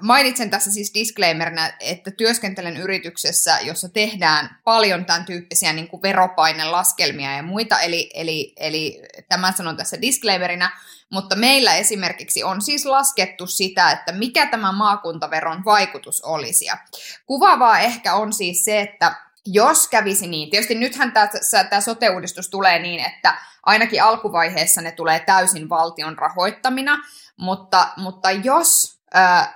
mainitsen 0.00 0.50
tässä 0.50 0.70
siis 0.70 0.94
disclaimerina, 0.94 1.70
että 1.80 2.10
työskentelen 2.10 2.76
yrityksessä, 2.76 3.58
jossa 3.62 3.88
tehdään 3.88 4.58
paljon 4.64 5.04
tämän 5.04 5.24
tyyppisiä 5.24 5.72
niin 5.72 5.88
kuin 5.88 6.02
veropainelaskelmia 6.02 7.36
ja 7.36 7.42
muita, 7.42 7.80
eli, 7.80 8.10
eli, 8.14 8.52
eli 8.56 9.02
tämän 9.28 9.54
sanon 9.56 9.76
tässä 9.76 10.00
disclaimerina, 10.00 10.70
mutta 11.10 11.36
meillä 11.36 11.74
esimerkiksi 11.74 12.44
on 12.44 12.62
siis 12.62 12.86
laskettu 12.86 13.46
sitä, 13.46 13.90
että 13.90 14.12
mikä 14.12 14.46
tämä 14.46 14.72
maakuntaveron 14.72 15.64
vaikutus 15.64 16.22
olisi. 16.22 16.64
Ja 16.64 16.78
kuvaavaa 17.26 17.78
ehkä 17.78 18.14
on 18.14 18.32
siis 18.32 18.64
se, 18.64 18.80
että 18.80 19.14
jos 19.46 19.88
kävisi 19.88 20.26
niin, 20.26 20.50
tietysti 20.50 20.74
nythän 20.74 21.12
tämä, 21.12 21.80
sote-uudistus 21.80 22.48
tulee 22.48 22.78
niin, 22.78 23.00
että 23.00 23.38
ainakin 23.62 24.02
alkuvaiheessa 24.02 24.80
ne 24.80 24.92
tulee 24.92 25.20
täysin 25.20 25.68
valtion 25.68 26.18
rahoittamina, 26.18 26.98
mutta, 27.36 27.88
mutta 27.96 28.30
jos 28.30 28.93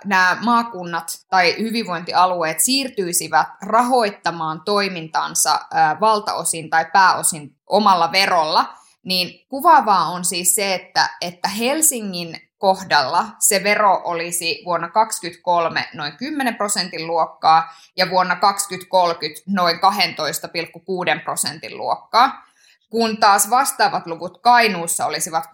nämä 0.05 0.37
maakunnat 0.45 1.25
tai 1.31 1.57
hyvinvointialueet 1.59 2.61
siirtyisivät 2.61 3.49
rahoittamaan 3.63 4.61
toimintansa 4.65 5.61
valtaosin 6.01 6.71
tai 6.71 6.87
pääosin 6.93 7.57
omalla 7.67 8.13
verolla, 8.13 8.75
niin 9.03 9.47
kuvaavaa 9.49 10.05
on 10.09 10.25
siis 10.25 10.55
se, 10.55 10.75
että, 10.75 11.11
että 11.21 11.49
Helsingin 11.49 12.49
kohdalla 12.59 13.27
se 13.39 13.63
vero 13.65 14.01
olisi 14.05 14.63
vuonna 14.65 14.89
2023 14.89 15.89
noin 15.95 16.17
10 16.17 16.57
prosentin 16.57 17.07
luokkaa 17.07 17.75
ja 17.97 18.11
vuonna 18.11 18.37
2030 18.37 19.43
noin 19.47 19.77
12,6 21.17 21.23
prosentin 21.25 21.79
luokkaa 21.79 22.48
kun 22.91 23.21
taas 23.21 23.51
vastaavat 23.51 24.07
luvut 24.07 24.43
Kainuussa 24.43 25.07
olisivat 25.07 25.45
24,4 25.47 25.51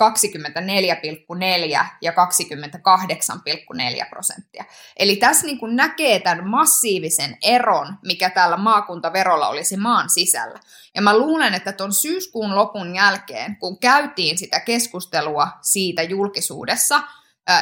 ja 2.01 2.13
28,4 2.13 4.09
prosenttia. 4.11 4.65
Eli 4.99 5.17
tässä 5.17 5.47
niin 5.47 5.59
kuin 5.59 5.77
näkee 5.77 6.21
tämän 6.21 6.49
massiivisen 6.49 7.37
eron, 7.43 7.99
mikä 8.05 8.31
täällä 8.31 8.57
maakuntaverolla 8.57 9.49
olisi 9.49 9.77
maan 9.77 10.11
sisällä. 10.11 10.61
Ja 10.95 11.03
mä 11.03 11.19
luulen, 11.19 11.55
että 11.55 11.73
tuon 11.73 11.93
syyskuun 11.93 12.55
lopun 12.55 12.95
jälkeen, 12.95 13.57
kun 13.57 13.79
käytiin 13.79 14.39
sitä 14.39 14.61
keskustelua 14.61 15.49
siitä 15.63 16.03
julkisuudessa, 16.03 17.03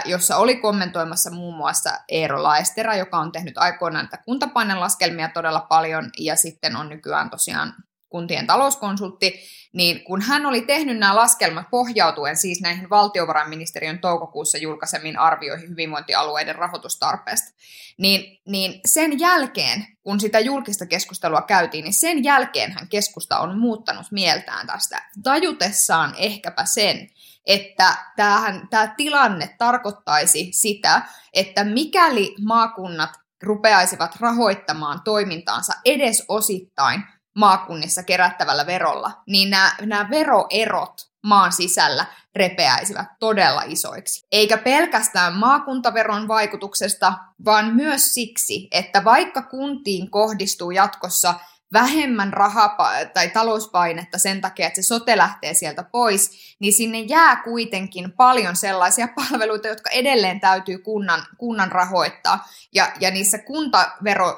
jossa 0.04 0.36
oli 0.36 0.56
kommentoimassa 0.56 1.30
muun 1.30 1.56
muassa 1.56 1.90
Eero 2.08 2.42
Laestera, 2.42 2.96
joka 2.96 3.18
on 3.18 3.32
tehnyt 3.32 3.58
aikoinaan 3.58 4.04
näitä 4.04 4.24
kuntapainelaskelmia 4.24 5.28
todella 5.28 5.60
paljon 5.60 6.10
ja 6.18 6.36
sitten 6.36 6.76
on 6.76 6.88
nykyään 6.88 7.30
tosiaan 7.30 7.74
kuntien 8.12 8.46
talouskonsultti, 8.46 9.40
niin 9.72 10.04
kun 10.04 10.22
hän 10.22 10.46
oli 10.46 10.62
tehnyt 10.62 10.98
nämä 10.98 11.16
laskelmat 11.16 11.70
pohjautuen 11.70 12.36
siis 12.36 12.60
näihin 12.60 12.90
valtiovarainministeriön 12.90 13.98
toukokuussa 13.98 14.58
julkaisemiin 14.58 15.18
arvioihin 15.18 15.68
hyvinvointialueiden 15.68 16.54
rahoitustarpeesta, 16.54 17.58
niin, 17.98 18.40
niin 18.46 18.80
sen 18.86 19.18
jälkeen, 19.18 19.86
kun 20.02 20.20
sitä 20.20 20.40
julkista 20.40 20.86
keskustelua 20.86 21.42
käytiin, 21.42 21.84
niin 21.84 21.94
sen 21.94 22.24
jälkeen 22.24 22.72
hän 22.72 22.88
keskusta 22.88 23.38
on 23.38 23.58
muuttanut 23.58 24.06
mieltään 24.10 24.66
tästä, 24.66 25.02
tajutessaan 25.22 26.14
ehkäpä 26.18 26.64
sen, 26.64 27.08
että 27.46 27.96
tämähän, 28.16 28.68
tämä 28.70 28.94
tilanne 28.96 29.54
tarkoittaisi 29.58 30.48
sitä, 30.52 31.02
että 31.32 31.64
mikäli 31.64 32.34
maakunnat 32.44 33.10
rupeaisivat 33.42 34.16
rahoittamaan 34.20 35.00
toimintaansa 35.04 35.72
edes 35.84 36.24
osittain 36.28 37.02
maakunnissa 37.34 38.02
kerättävällä 38.02 38.66
verolla, 38.66 39.22
niin 39.26 39.50
nämä, 39.50 39.74
nämä 39.80 40.10
veroerot 40.10 41.12
maan 41.22 41.52
sisällä 41.52 42.06
repeäisivät 42.36 43.08
todella 43.20 43.62
isoiksi. 43.66 44.26
Eikä 44.32 44.58
pelkästään 44.58 45.32
maakuntaveron 45.32 46.28
vaikutuksesta, 46.28 47.12
vaan 47.44 47.74
myös 47.74 48.14
siksi, 48.14 48.68
että 48.70 49.04
vaikka 49.04 49.42
kuntiin 49.42 50.10
kohdistuu 50.10 50.70
jatkossa 50.70 51.34
vähemmän 51.72 52.32
rahapa- 52.32 53.04
tai 53.14 53.28
talouspainetta 53.28 54.18
sen 54.18 54.40
takia, 54.40 54.66
että 54.66 54.82
se 54.82 54.86
sote 54.86 55.16
lähtee 55.16 55.54
sieltä 55.54 55.82
pois, 55.82 56.30
niin 56.58 56.72
sinne 56.72 57.00
jää 57.00 57.36
kuitenkin 57.36 58.12
paljon 58.12 58.56
sellaisia 58.56 59.08
palveluita, 59.30 59.68
jotka 59.68 59.90
edelleen 59.90 60.40
täytyy 60.40 60.78
kunnan, 60.78 61.26
kunnan 61.38 61.72
rahoittaa. 61.72 62.48
Ja, 62.74 62.92
ja 63.00 63.10
niissä 63.10 63.38
kuntavero, 63.38 64.36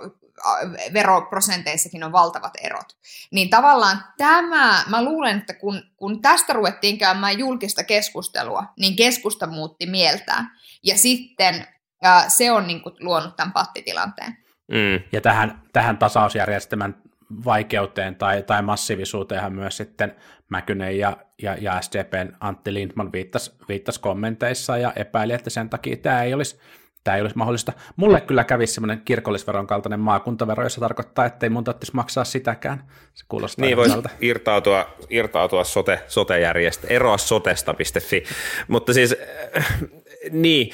veroprosenteissakin 0.93 2.05
on 2.05 2.13
valtavat 2.13 2.53
erot. 2.63 2.97
Niin 3.31 3.51
tavallaan 3.51 4.05
tämä, 4.19 4.85
mä 4.89 5.05
luulen, 5.05 5.39
että 5.39 5.55
kun, 5.55 5.83
kun 5.97 6.23
tästä 6.23 6.53
ruvettiin 6.53 6.99
käymään 6.99 7.39
julkista 7.39 7.85
keskustelua, 7.85 8.65
niin 8.79 8.97
keskusta 8.97 9.47
muutti 9.47 9.87
mieltään. 9.87 10.51
Ja 10.83 10.99
sitten 10.99 11.67
ää, 12.03 12.29
se 12.29 12.53
on 12.53 12.67
niin 12.67 12.83
kuin 12.83 12.95
luonut 13.01 13.37
tämän 13.37 13.53
pattitilanteen. 13.53 14.37
Mm. 14.69 15.05
Ja 15.13 15.21
tähän, 15.21 15.63
tähän 15.73 15.99
tasausjärjestelmän 15.99 17.03
vaikeuteen 17.45 18.17
tai, 18.17 18.43
tai 18.43 18.63
massiivisuuteenhan 18.63 19.53
myös 19.53 19.77
sitten 19.77 20.17
Mäkynen 20.49 20.99
ja, 20.99 21.17
ja, 21.43 21.57
ja 21.61 21.81
SDPn 21.81 22.33
Antti 22.41 22.75
Lindman 22.75 23.13
viittasi, 23.13 23.53
viittasi 23.69 24.01
kommenteissa 24.01 24.79
ja 24.79 24.93
epäili, 24.97 25.33
että 25.33 25.51
sen 25.51 25.71
takia 25.71 25.97
tämä 25.97 26.23
ei 26.23 26.35
olisi 26.35 26.61
tämä 27.05 27.17
ei 27.17 27.21
olisi 27.21 27.37
mahdollista. 27.37 27.73
Mulle 27.97 28.21
kyllä 28.21 28.45
kävisi 28.45 28.75
semmoinen 28.75 29.03
kirkollisveron 29.05 29.67
kaltainen 29.67 30.01
maakuntavero, 30.01 30.63
jossa 30.63 30.81
tarkoittaa, 30.81 31.25
että 31.25 31.47
ei 31.47 31.51
mun 31.51 31.65
tarvitsisi 31.65 31.95
maksaa 31.95 32.25
sitäkään. 32.25 32.85
Se 33.15 33.25
kuulostaa 33.29 33.67
Niin 33.67 33.77
voisi 33.77 33.99
irtautua, 34.21 34.87
irtautua 35.11 35.65
sote, 35.65 36.01
sote-järjestä, 36.09 36.87
eroa 36.91 37.19
sotesta.fi. 37.19 38.25
Mutta 38.69 38.93
siis, 38.93 39.17
äh, 39.57 39.83
niin, 40.31 40.71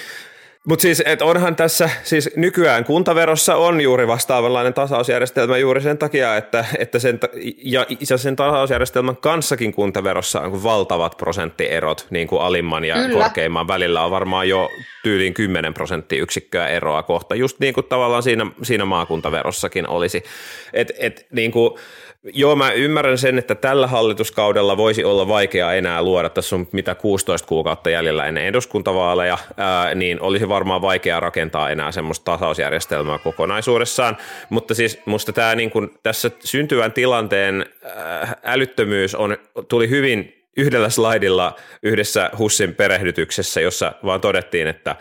mutta 0.71 0.83
siis, 0.83 1.03
et 1.07 1.23
onhan 1.23 1.57
tässä, 1.57 1.91
siis 2.03 2.31
nykyään 2.37 2.85
kuntaverossa 2.85 3.57
on 3.57 3.81
juuri 3.81 4.07
vastaavanlainen 4.07 4.75
tasausjärjestelmä 4.75 5.59
juuri 5.59 5.81
sen 5.81 5.99
takia, 5.99 6.37
että, 6.37 6.65
että 6.79 6.99
sen, 6.99 7.21
ja, 7.65 7.87
ja 8.11 8.19
sen 8.19 8.37
tasausjärjestelmän 8.37 9.17
kanssakin 9.17 9.73
kuntaverossa 9.73 10.41
on 10.41 10.63
valtavat 10.63 11.17
prosenttierot 11.17 12.07
niin 12.11 12.29
kuin 12.29 12.43
alimman 12.43 12.85
ja 12.85 12.95
Kyllä. 12.95 13.23
korkeimman 13.23 13.69
välillä 13.69 14.05
on 14.05 14.11
varmaan 14.11 14.49
jo 14.49 14.71
tyyliin 15.03 15.35
10 15.35 15.75
prosenttiyksikköä 15.75 16.67
eroa 16.67 17.03
kohta, 17.03 17.35
just 17.35 17.61
niin 17.61 17.75
kuin 17.75 17.87
tavallaan 17.87 18.23
siinä, 18.23 18.47
siinä 18.63 18.85
maakuntaverossakin 18.85 19.89
olisi. 19.89 20.25
Et, 20.73 20.93
et, 20.99 21.27
niin 21.31 21.53
kuin, 21.53 21.79
Joo, 22.23 22.57
mä 22.57 22.73
ymmärrän 22.73 23.19
sen, 23.19 23.39
että 23.39 23.55
tällä 23.55 23.87
hallituskaudella 23.87 24.77
voisi 24.77 25.05
olla 25.05 25.29
vaikea 25.29 25.73
enää 25.73 26.03
luoda, 26.03 26.29
tässä 26.29 26.57
on 26.57 26.69
mitä 26.73 26.95
16 26.95 27.49
kuukautta 27.49 27.91
jäljellä 27.91 28.27
ennen 28.27 28.45
eduskuntavaaleja, 28.45 29.39
ää, 29.57 29.95
niin 29.95 30.21
olisi 30.21 30.49
varmaan 30.49 30.83
vaikea 30.83 31.21
rakentaa 31.21 31.71
enää 31.71 31.93
semmoista 31.93 32.25
tasausjärjestelmää 32.25 33.19
kokonaisuudessaan, 33.19 34.17
mutta 34.51 34.75
siis 34.75 34.99
musta 35.07 35.33
tämä 35.33 35.55
niin 35.55 35.71
kun, 35.71 35.99
tässä 36.03 36.31
syntyvän 36.45 36.93
tilanteen 36.93 37.67
ää, 37.85 38.37
älyttömyys 38.45 39.15
on, 39.15 39.37
tuli 39.69 39.89
hyvin 39.89 40.47
yhdellä 40.57 40.91
slaidilla 40.91 41.55
yhdessä 41.83 42.31
Hussin 42.39 42.75
perehdytyksessä, 42.75 43.61
jossa 43.61 43.93
vaan 44.05 44.21
todettiin, 44.21 44.67
että 44.67 44.97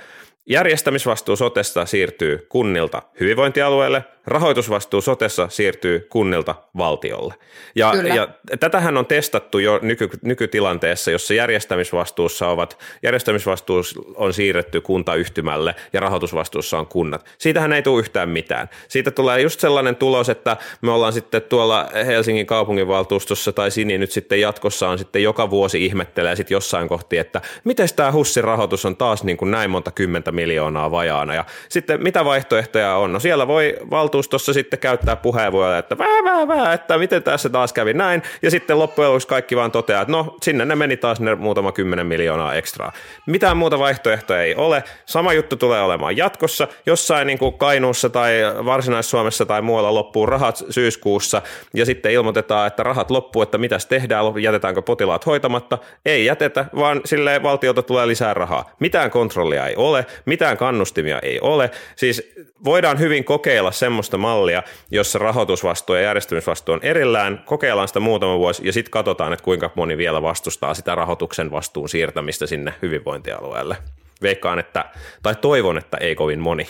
Järjestämisvastuu 0.49 1.35
sotesta 1.35 1.85
siirtyy 1.85 2.45
kunnilta 2.49 3.01
hyvinvointialueelle, 3.19 4.03
rahoitusvastuu 4.29 5.01
sotessa 5.01 5.47
siirtyy 5.49 6.07
kunnilta 6.09 6.55
valtiolle. 6.77 7.33
Ja, 7.75 7.93
ja 8.15 8.27
tätähän 8.59 8.97
on 8.97 9.05
testattu 9.05 9.59
jo 9.59 9.79
nyky, 9.81 10.09
nykytilanteessa, 10.21 11.11
jossa 11.11 11.33
järjestämisvastuussa 11.33 12.47
ovat, 12.47 12.79
järjestämisvastuus 13.03 13.99
on 14.15 14.33
siirretty 14.33 14.81
kuntayhtymälle 14.81 15.75
ja 15.93 15.99
rahoitusvastuussa 15.99 16.79
on 16.79 16.87
kunnat. 16.87 17.25
Siitähän 17.37 17.73
ei 17.73 17.81
tule 17.81 17.99
yhtään 17.99 18.29
mitään. 18.29 18.69
Siitä 18.87 19.11
tulee 19.11 19.41
just 19.41 19.59
sellainen 19.59 19.95
tulos, 19.95 20.29
että 20.29 20.57
me 20.81 20.91
ollaan 20.91 21.13
sitten 21.13 21.41
tuolla 21.41 21.89
Helsingin 22.05 22.45
kaupunginvaltuustossa 22.45 23.51
tai 23.51 23.71
Sini 23.71 23.97
nyt 23.97 24.11
sitten 24.11 24.41
jatkossa 24.41 24.89
on 24.89 24.97
sitten 24.97 25.23
joka 25.23 25.49
vuosi 25.49 25.85
ihmettelee 25.85 26.35
sitten 26.35 26.55
jossain 26.55 26.87
kohti, 26.87 27.17
että 27.17 27.41
miten 27.63 27.87
tämä 27.95 28.11
Hussin 28.11 28.43
rahoitus 28.43 28.85
on 28.85 28.95
taas 28.95 29.23
niin 29.23 29.37
kuin 29.37 29.51
näin 29.51 29.69
monta 29.69 29.91
kymmentä 29.91 30.31
miljoonaa 30.31 30.91
vajaana. 30.91 31.33
Ja 31.33 31.45
sitten 31.69 32.03
mitä 32.03 32.25
vaihtoehtoja 32.25 32.95
on? 32.95 33.13
No 33.13 33.19
siellä 33.19 33.47
voi 33.47 33.77
valtuustossa 34.19 34.53
sitten 34.53 34.79
käyttää 34.79 35.15
puheenvuoroja, 35.15 35.77
että 35.77 35.97
vää, 35.97 36.23
vää, 36.23 36.47
vää, 36.47 36.73
että 36.73 36.97
miten 36.97 37.23
tässä 37.23 37.49
taas 37.49 37.73
kävi 37.73 37.93
näin. 37.93 38.23
Ja 38.41 38.51
sitten 38.51 38.79
loppujen 38.79 39.11
lopuksi 39.11 39.27
kaikki 39.27 39.55
vaan 39.55 39.71
toteaa, 39.71 40.01
että 40.01 40.11
no 40.11 40.35
sinne 40.41 40.65
ne 40.65 40.75
meni 40.75 40.97
taas 40.97 41.19
ne 41.19 41.35
muutama 41.35 41.71
kymmenen 41.71 42.05
miljoonaa 42.05 42.53
ekstraa. 42.53 42.91
Mitään 43.25 43.57
muuta 43.57 43.79
vaihtoehtoja 43.79 44.41
ei 44.41 44.55
ole. 44.55 44.83
Sama 45.05 45.33
juttu 45.33 45.55
tulee 45.55 45.81
olemaan 45.81 46.17
jatkossa. 46.17 46.67
Jossain 46.85 47.27
niin 47.27 47.39
kuin 47.39 47.57
Kainuussa 47.57 48.09
tai 48.09 48.33
Varsinais-Suomessa 48.65 49.45
tai 49.45 49.61
muualla 49.61 49.93
loppuu 49.93 50.25
rahat 50.25 50.63
syyskuussa 50.69 51.41
ja 51.73 51.85
sitten 51.85 52.11
ilmoitetaan, 52.11 52.67
että 52.67 52.83
rahat 52.83 53.11
loppuu, 53.11 53.41
että 53.41 53.57
mitäs 53.57 53.85
tehdään, 53.85 54.25
jätetäänkö 54.41 54.81
potilaat 54.81 55.25
hoitamatta. 55.25 55.77
Ei 56.05 56.25
jätetä, 56.25 56.65
vaan 56.75 57.01
sille 57.05 57.43
valtiolta 57.43 57.83
tulee 57.83 58.07
lisää 58.07 58.33
rahaa. 58.33 58.71
Mitään 58.79 59.11
kontrollia 59.11 59.67
ei 59.67 59.75
ole, 59.75 60.05
mitään 60.25 60.57
kannustimia 60.57 61.19
ei 61.19 61.39
ole. 61.41 61.71
Siis 61.95 62.33
voidaan 62.63 62.99
hyvin 62.99 63.23
kokeilla 63.23 63.71
semmoista 63.71 64.08
mallia, 64.17 64.63
jossa 64.91 65.19
rahoitusvastuu 65.19 65.95
ja 65.95 66.01
järjestämisvastuu 66.01 66.73
on 66.73 66.79
erillään, 66.83 67.43
kokeillaan 67.45 67.87
sitä 67.87 67.99
muutama 67.99 68.37
vuosi 68.37 68.65
ja 68.65 68.73
sitten 68.73 68.91
katsotaan, 68.91 69.33
että 69.33 69.43
kuinka 69.43 69.71
moni 69.75 69.97
vielä 69.97 70.21
vastustaa 70.21 70.73
sitä 70.73 70.95
rahoituksen 70.95 71.51
vastuun 71.51 71.89
siirtämistä 71.89 72.47
sinne 72.47 72.73
hyvinvointialueelle. 72.81 73.77
Veikkaan, 74.21 74.59
että, 74.59 74.85
tai 75.23 75.35
toivon, 75.35 75.77
että 75.77 75.97
ei 75.97 76.15
kovin 76.15 76.39
moni. 76.39 76.67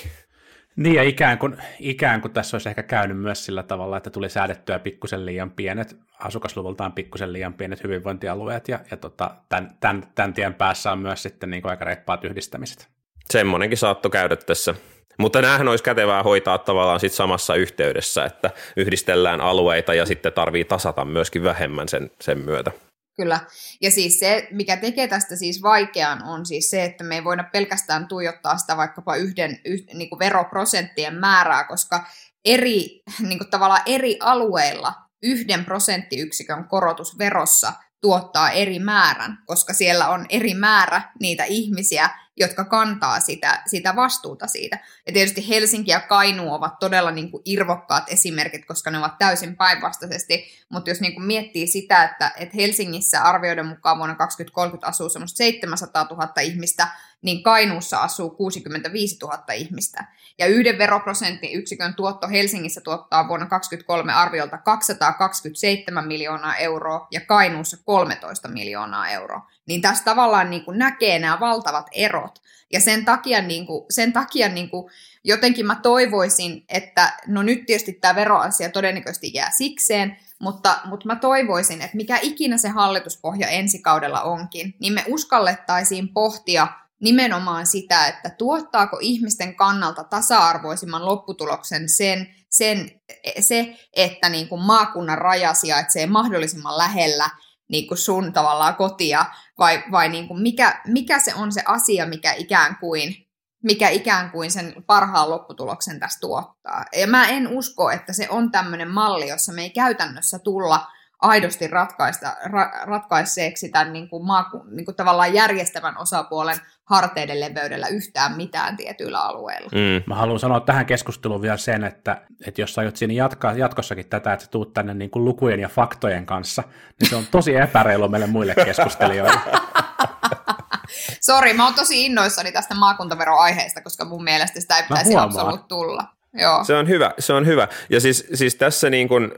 Niin 0.76 0.96
ja 0.96 1.04
ikään 1.04 1.38
kuin, 1.38 1.58
ikään 1.80 2.22
kuin 2.22 2.34
tässä 2.34 2.58
olisi 2.58 2.70
ehkä 2.70 2.84
käynyt 2.84 3.18
myös 3.18 3.46
sillä 3.46 3.64
tavalla, 3.64 3.98
että 3.98 4.10
tuli 4.10 4.30
säädettyä 4.30 4.80
pikkusen 4.80 5.26
liian 5.26 5.52
pienet, 5.52 5.98
asukasluvultaan 6.20 6.94
pikkusen 6.94 7.34
liian 7.34 7.54
pienet 7.54 7.84
hyvinvointialueet 7.84 8.68
ja, 8.68 8.80
ja 8.92 8.98
tota, 8.98 9.32
tämän, 9.50 9.78
tämän, 9.80 10.04
tämän 10.16 10.34
tien 10.34 10.54
päässä 10.54 10.92
on 10.92 11.00
myös 11.00 11.24
sitten 11.24 11.50
niin 11.50 11.70
aika 11.70 11.86
reippaat 11.86 12.24
yhdistämiset. 12.24 12.88
Semmoinenkin 13.30 13.78
saattoi 13.78 14.12
käydä 14.12 14.36
tässä. 14.36 14.76
Mutta 15.20 15.42
näähän 15.42 15.68
olisi 15.68 15.84
kätevää 15.84 16.24
hoitaa 16.24 16.58
tavallaan 16.58 17.00
sit 17.00 17.14
samassa 17.14 17.56
yhteydessä, 17.56 18.26
että 18.26 18.52
yhdistellään 18.78 19.42
alueita 19.42 19.94
ja 19.94 20.06
sitten 20.06 20.34
tarvii 20.34 20.66
tasata 20.66 21.06
myöskin 21.06 21.44
vähemmän 21.44 21.90
sen, 21.90 22.12
sen 22.22 22.38
myötä. 22.38 22.72
Kyllä. 23.18 23.40
Ja 23.82 23.92
siis 23.92 24.20
se, 24.20 24.48
mikä 24.52 24.78
tekee 24.78 25.08
tästä 25.08 25.36
siis 25.36 25.62
vaikean, 25.62 26.24
on 26.24 26.46
siis 26.46 26.70
se, 26.70 26.84
että 26.84 27.04
me 27.04 27.16
ei 27.16 27.24
voida 27.24 27.44
pelkästään 27.44 28.08
tuijottaa 28.08 28.58
sitä 28.58 28.78
vaikkapa 28.78 29.16
yhden 29.16 29.60
yh, 29.66 29.86
niin 29.94 30.10
kuin 30.10 30.20
veroprosenttien 30.20 31.16
määrää, 31.16 31.64
koska 31.64 32.06
eri, 32.46 33.02
niin 33.28 33.40
kuin 33.40 33.50
tavallaan 33.50 33.82
eri 33.86 34.18
alueilla 34.20 34.94
yhden 35.24 35.66
prosenttiyksikön 35.66 36.68
korotus 36.68 37.18
verossa 37.18 37.74
tuottaa 38.02 38.52
eri 38.52 38.80
määrän, 38.80 39.38
koska 39.46 39.74
siellä 39.74 40.10
on 40.10 40.26
eri 40.30 40.54
määrä 40.54 41.02
niitä 41.20 41.44
ihmisiä, 41.44 42.10
jotka 42.40 42.66
kantaa 42.66 43.20
sitä, 43.20 43.62
sitä 43.68 43.96
vastuuta 43.96 44.48
siitä. 44.48 44.80
Ja 45.08 45.14
tietysti 45.14 45.50
Helsinki 45.50 45.92
ja 45.92 46.00
Kainuu 46.00 46.54
ovat 46.54 46.80
todella 46.80 47.12
niin 47.12 47.32
kuin 47.32 47.44
irvokkaat 47.46 48.04
esimerkit, 48.08 48.66
koska 48.66 48.92
ne 48.92 48.98
ovat 48.98 49.18
täysin 49.18 49.58
päinvastaisesti, 49.58 50.46
mutta 50.70 50.90
jos 50.90 51.02
niin 51.02 51.14
kuin 51.14 51.26
miettii 51.26 51.68
sitä, 51.68 52.04
että, 52.04 52.32
että 52.38 52.58
Helsingissä 52.58 53.22
arvioiden 53.22 53.66
mukaan 53.66 53.98
vuonna 53.98 54.16
2030 54.16 54.88
asuu 54.88 55.10
semmoista 55.10 55.38
700 55.38 56.04
000 56.04 56.42
ihmistä, 56.42 56.88
niin 57.22 57.44
Kainuussa 57.44 58.02
asuu 58.02 58.30
65 58.30 59.18
000 59.22 59.44
ihmistä. 59.54 60.06
Ja 60.38 60.46
yhden 60.46 60.78
veroprosentin 60.78 61.54
yksikön 61.54 61.96
tuotto 61.96 62.28
Helsingissä 62.28 62.82
tuottaa 62.82 63.28
vuonna 63.28 63.46
2023 63.46 64.14
arviolta 64.14 64.58
227 64.58 66.08
miljoonaa 66.08 66.56
euroa 66.56 67.08
ja 67.12 67.22
Kainuussa 67.22 67.78
13 67.86 68.48
miljoonaa 68.48 69.10
euroa. 69.10 69.52
Niin 69.66 69.82
tässä 69.82 70.04
tavallaan 70.04 70.50
niin 70.50 70.66
kuin 70.66 70.80
näkee 70.80 71.20
nämä 71.20 71.40
valtavat 71.40 71.88
erot. 71.92 72.42
Ja 72.74 72.80
sen 72.80 73.06
takia, 73.06 73.42
niin 73.42 73.66
kuin, 73.66 73.86
sen 73.90 74.14
takia 74.14 74.50
niin 74.50 74.70
kuin, 74.70 74.92
jotenkin 75.24 75.66
mä 75.66 75.76
toivoisin, 75.76 76.66
että 76.70 77.14
no 77.28 77.44
nyt 77.44 77.66
tietysti 77.66 77.94
tämä 77.94 78.16
veroasia 78.16 78.70
todennäköisesti 78.70 79.32
jää 79.34 79.52
sikseen, 79.58 80.18
mutta, 80.40 80.80
mutta 80.86 81.08
mä 81.08 81.16
toivoisin, 81.16 81.82
että 81.82 81.98
mikä 81.98 82.20
ikinä 82.22 82.58
se 82.58 82.70
hallituspohja 82.70 83.48
ensi 83.48 83.82
kaudella 83.82 84.22
onkin, 84.22 84.76
niin 84.80 84.94
me 84.94 85.04
uskallettaisiin 85.08 86.10
pohtia 86.10 86.68
nimenomaan 87.02 87.66
sitä, 87.66 88.08
että 88.08 88.30
tuottaako 88.30 88.98
ihmisten 89.02 89.56
kannalta 89.56 90.04
tasa-arvoisimman 90.04 91.06
lopputuloksen 91.06 91.90
sen, 91.90 92.28
sen, 92.50 92.92
se, 93.40 93.76
että 93.96 94.30
niin 94.30 94.48
kuin 94.48 94.62
maakunnan 94.62 95.18
raja 95.18 95.54
sijaitsee 95.54 96.08
mahdollisimman 96.08 96.78
lähellä 96.78 97.30
niin 97.70 97.88
kuin 97.88 97.98
sun 97.98 98.34
tavallaan 98.34 98.76
kotia, 98.76 99.26
vai, 99.60 99.84
vai 99.92 100.10
niin 100.10 100.28
kuin 100.28 100.42
mikä, 100.42 100.82
mikä 100.88 101.20
se 101.20 101.36
on 101.36 101.52
se 101.52 101.62
asia, 101.66 102.06
mikä 102.06 102.34
ikään 102.34 102.78
kuin 102.80 103.30
mikä 103.64 103.90
ikään 103.90 104.32
kuin 104.32 104.52
sen 104.52 104.84
parhaan 104.88 105.30
lopputuloksen 105.30 106.00
tästä 106.00 106.20
tuottaa. 106.22 106.86
Ja 106.96 107.08
mä 107.08 107.28
en 107.28 107.48
usko, 107.48 107.92
että 107.92 108.14
se 108.14 108.30
on 108.30 108.52
tämmöinen 108.52 108.92
malli, 108.92 109.28
jossa 109.28 109.54
me 109.54 109.62
ei 109.62 109.70
käytännössä 109.70 110.40
tulla 110.40 110.88
aidosti 111.22 111.68
ratkaista, 111.68 112.36
ra, 112.44 112.72
ratkaiseeksi 112.84 113.70
tämän 113.70 113.94
niin 113.94 114.10
kuin 114.10 114.26
maaku, 114.26 114.64
niin 114.64 114.86
kuin 114.86 114.96
tavallaan 114.96 115.34
järjestävän 115.34 115.98
osapuolen 115.98 116.58
harteiden 116.90 117.40
leveydellä 117.40 117.88
yhtään 117.88 118.38
mitään 118.38 118.78
tietyillä 118.78 119.22
alueilla. 119.22 119.70
Mm. 119.72 120.04
Mä 120.06 120.16
haluan 120.16 120.40
sanoa 120.40 120.60
tähän 120.60 120.86
keskusteluun 120.86 121.42
vielä 121.42 121.58
sen, 121.58 121.84
että, 121.84 122.22
että 122.48 122.62
jos 122.62 122.74
sä 122.74 122.82
aiot 122.82 122.98
siinä 122.98 123.14
jatkaa, 123.14 123.54
jatkossakin 123.54 124.10
tätä, 124.10 124.34
että 124.34 124.46
sä 124.46 124.52
tuut 124.52 124.74
tänne 124.74 124.94
niin 124.94 125.10
kuin 125.10 125.26
lukujen 125.26 125.60
ja 125.60 125.70
faktojen 125.70 126.26
kanssa, 126.26 126.64
niin 127.00 127.10
se 127.10 127.16
on 127.16 127.24
tosi 127.32 127.56
epäreilu 127.56 128.10
meille 128.10 128.28
muille 128.28 128.56
keskustelijoille. 128.56 129.40
Sori, 131.26 131.54
mä 131.54 131.66
oon 131.66 131.74
tosi 131.74 132.06
innoissani 132.06 132.52
tästä 132.52 132.76
maakuntaveroaiheesta, 132.76 133.82
koska 133.82 134.06
mun 134.06 134.24
mielestä 134.24 134.62
sitä 134.62 134.78
ei 134.78 134.84
pitäisi 134.84 135.16
absoluut 135.16 135.68
tulla. 135.68 136.04
Joo. 136.34 136.64
Se 136.64 136.76
on 136.76 136.88
hyvä, 136.88 137.14
se 137.20 137.34
on 137.34 137.46
hyvä. 137.46 137.68
Ja 137.90 138.02
siis, 138.02 138.28
siis 138.34 138.56
tässä 138.56 138.90
niin 138.90 139.08
kuin... 139.08 139.32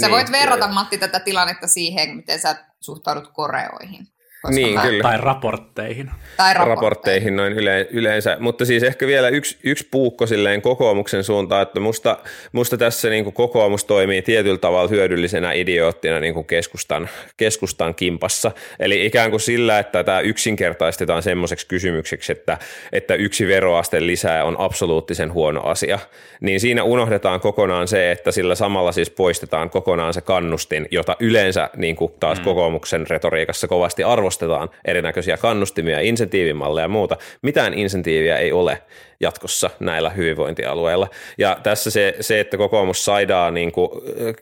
Sä 0.00 0.06
niin, 0.06 0.10
voit 0.10 0.32
verrata, 0.32 0.68
Matti, 0.68 0.98
tätä 0.98 1.20
tilannetta 1.20 1.66
siihen, 1.66 2.16
miten 2.16 2.38
sä 2.38 2.56
suhtaudut 2.80 3.28
koreoihin. 3.28 4.08
Niin, 4.50 4.74
mä... 4.74 4.82
kyllä. 4.82 5.02
Tai 5.02 5.18
raportteihin. 5.18 6.10
Tai 6.36 6.54
raportteihin, 6.54 6.68
raportteihin 6.76 7.36
noin 7.36 7.52
yle, 7.52 7.88
yleensä. 7.90 8.36
Mutta 8.40 8.64
siis 8.64 8.82
ehkä 8.82 9.06
vielä 9.06 9.28
yksi, 9.28 9.58
yksi 9.64 9.88
puukko 9.90 10.26
silleen 10.26 10.62
kokoomuksen 10.62 11.24
suuntaan, 11.24 11.62
että 11.62 11.80
musta, 11.80 12.18
musta 12.52 12.76
tässä 12.76 13.08
niin 13.08 13.24
kuin 13.24 13.34
kokoomus 13.34 13.84
toimii 13.84 14.22
tietyllä 14.22 14.58
tavalla 14.58 14.88
hyödyllisenä 14.88 15.52
idioottina 15.52 16.20
niin 16.20 16.34
kuin 16.34 16.46
keskustan, 16.46 17.08
keskustan 17.36 17.94
kimpassa. 17.94 18.50
Eli 18.80 19.06
ikään 19.06 19.30
kuin 19.30 19.40
sillä, 19.40 19.78
että 19.78 20.04
tämä 20.04 20.20
yksinkertaistetaan 20.20 21.22
semmoiseksi 21.22 21.66
kysymykseksi, 21.66 22.32
että, 22.32 22.58
että 22.92 23.14
yksi 23.14 23.48
veroaste 23.48 24.06
lisää 24.06 24.44
on 24.44 24.56
absoluuttisen 24.58 25.32
huono 25.32 25.60
asia, 25.60 25.98
niin 26.40 26.60
siinä 26.60 26.82
unohdetaan 26.82 27.40
kokonaan 27.40 27.88
se, 27.88 28.10
että 28.10 28.32
sillä 28.32 28.54
samalla 28.54 28.92
siis 28.92 29.10
poistetaan 29.10 29.70
kokonaan 29.70 30.14
se 30.14 30.20
kannustin, 30.20 30.88
jota 30.90 31.16
yleensä 31.20 31.70
niin 31.76 31.96
kuin 31.96 32.12
taas 32.20 32.38
mm. 32.38 32.44
kokoomuksen 32.44 33.06
retoriikassa 33.10 33.68
kovasti 33.68 34.04
arvostetaan 34.04 34.27
arvostetaan 34.28 34.70
erinäköisiä 34.84 35.36
kannustimia, 35.36 36.00
insentiivimalleja 36.00 36.84
ja 36.84 36.88
muuta. 36.88 37.16
Mitään 37.42 37.74
insentiiviä 37.74 38.36
ei 38.36 38.52
ole 38.52 38.82
jatkossa 39.20 39.70
näillä 39.80 40.10
hyvinvointialueilla. 40.10 41.08
Ja 41.38 41.58
tässä 41.62 41.90
se, 41.90 42.14
se 42.20 42.40
että 42.40 42.56
kokoomus 42.56 43.04
saidaa 43.04 43.50
niin 43.50 43.72
kuin 43.72 43.90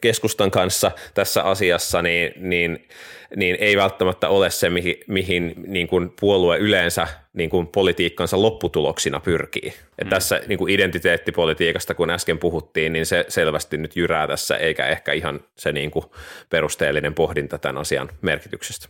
keskustan 0.00 0.50
kanssa 0.50 0.90
tässä 1.14 1.42
asiassa, 1.42 2.02
niin, 2.02 2.32
niin, 2.36 2.88
niin 3.36 3.56
ei 3.60 3.76
välttämättä 3.76 4.28
ole 4.28 4.50
se, 4.50 4.70
mihin, 4.70 4.96
mihin 5.06 5.54
niin 5.66 5.88
kuin 5.88 6.12
puolue 6.20 6.58
yleensä 6.58 7.06
niin 7.32 7.50
kuin 7.50 7.66
politiikkansa 7.66 8.42
lopputuloksina 8.42 9.20
pyrkii. 9.20 9.72
Mm. 10.04 10.08
tässä 10.08 10.40
niin 10.46 10.58
kuin 10.58 10.74
identiteettipolitiikasta, 10.74 11.94
kun 11.94 12.10
äsken 12.10 12.38
puhuttiin, 12.38 12.92
niin 12.92 13.06
se 13.06 13.24
selvästi 13.28 13.76
nyt 13.76 13.96
jyrää 13.96 14.26
tässä, 14.26 14.56
eikä 14.56 14.86
ehkä 14.86 15.12
ihan 15.12 15.40
se 15.56 15.72
niin 15.72 15.90
kuin 15.90 16.04
perusteellinen 16.50 17.14
pohdinta 17.14 17.58
tämän 17.58 17.78
asian 17.78 18.08
merkityksestä. 18.22 18.88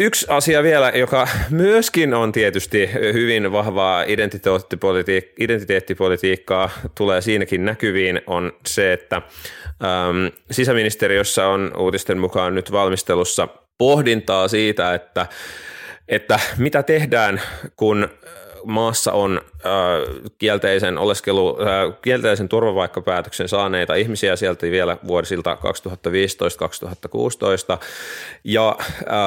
Yksi 0.00 0.26
asia 0.28 0.62
vielä, 0.62 0.92
joka 0.94 1.28
myöskin 1.50 2.14
on 2.14 2.32
tietysti 2.32 2.90
hyvin 2.92 3.52
vahvaa 3.52 4.02
identiteettipolitiik- 4.02 5.32
identiteettipolitiikkaa, 5.38 6.70
tulee 6.94 7.20
siinäkin 7.20 7.64
näkyviin, 7.64 8.20
on 8.26 8.52
se, 8.66 8.92
että 8.92 9.16
äm, 9.16 9.22
sisäministeriössä 10.50 11.46
on 11.46 11.72
uutisten 11.76 12.18
mukaan 12.18 12.54
nyt 12.54 12.72
valmistelussa 12.72 13.48
pohdintaa 13.78 14.48
siitä, 14.48 14.94
että, 14.94 15.26
että 16.08 16.40
mitä 16.58 16.82
tehdään, 16.82 17.40
kun 17.76 18.08
maassa 18.64 19.12
on 19.12 19.40
kielteisen 20.38 20.98
oleskelu, 20.98 21.58
kielteisen 22.02 22.48
turvapaikkapäätöksen 22.48 23.48
saaneita 23.48 23.94
ihmisiä 23.94 24.36
sieltä 24.36 24.66
vielä 24.66 24.96
vuosilta 25.06 25.58
2015-2016 27.74 27.78
ja 28.44 28.76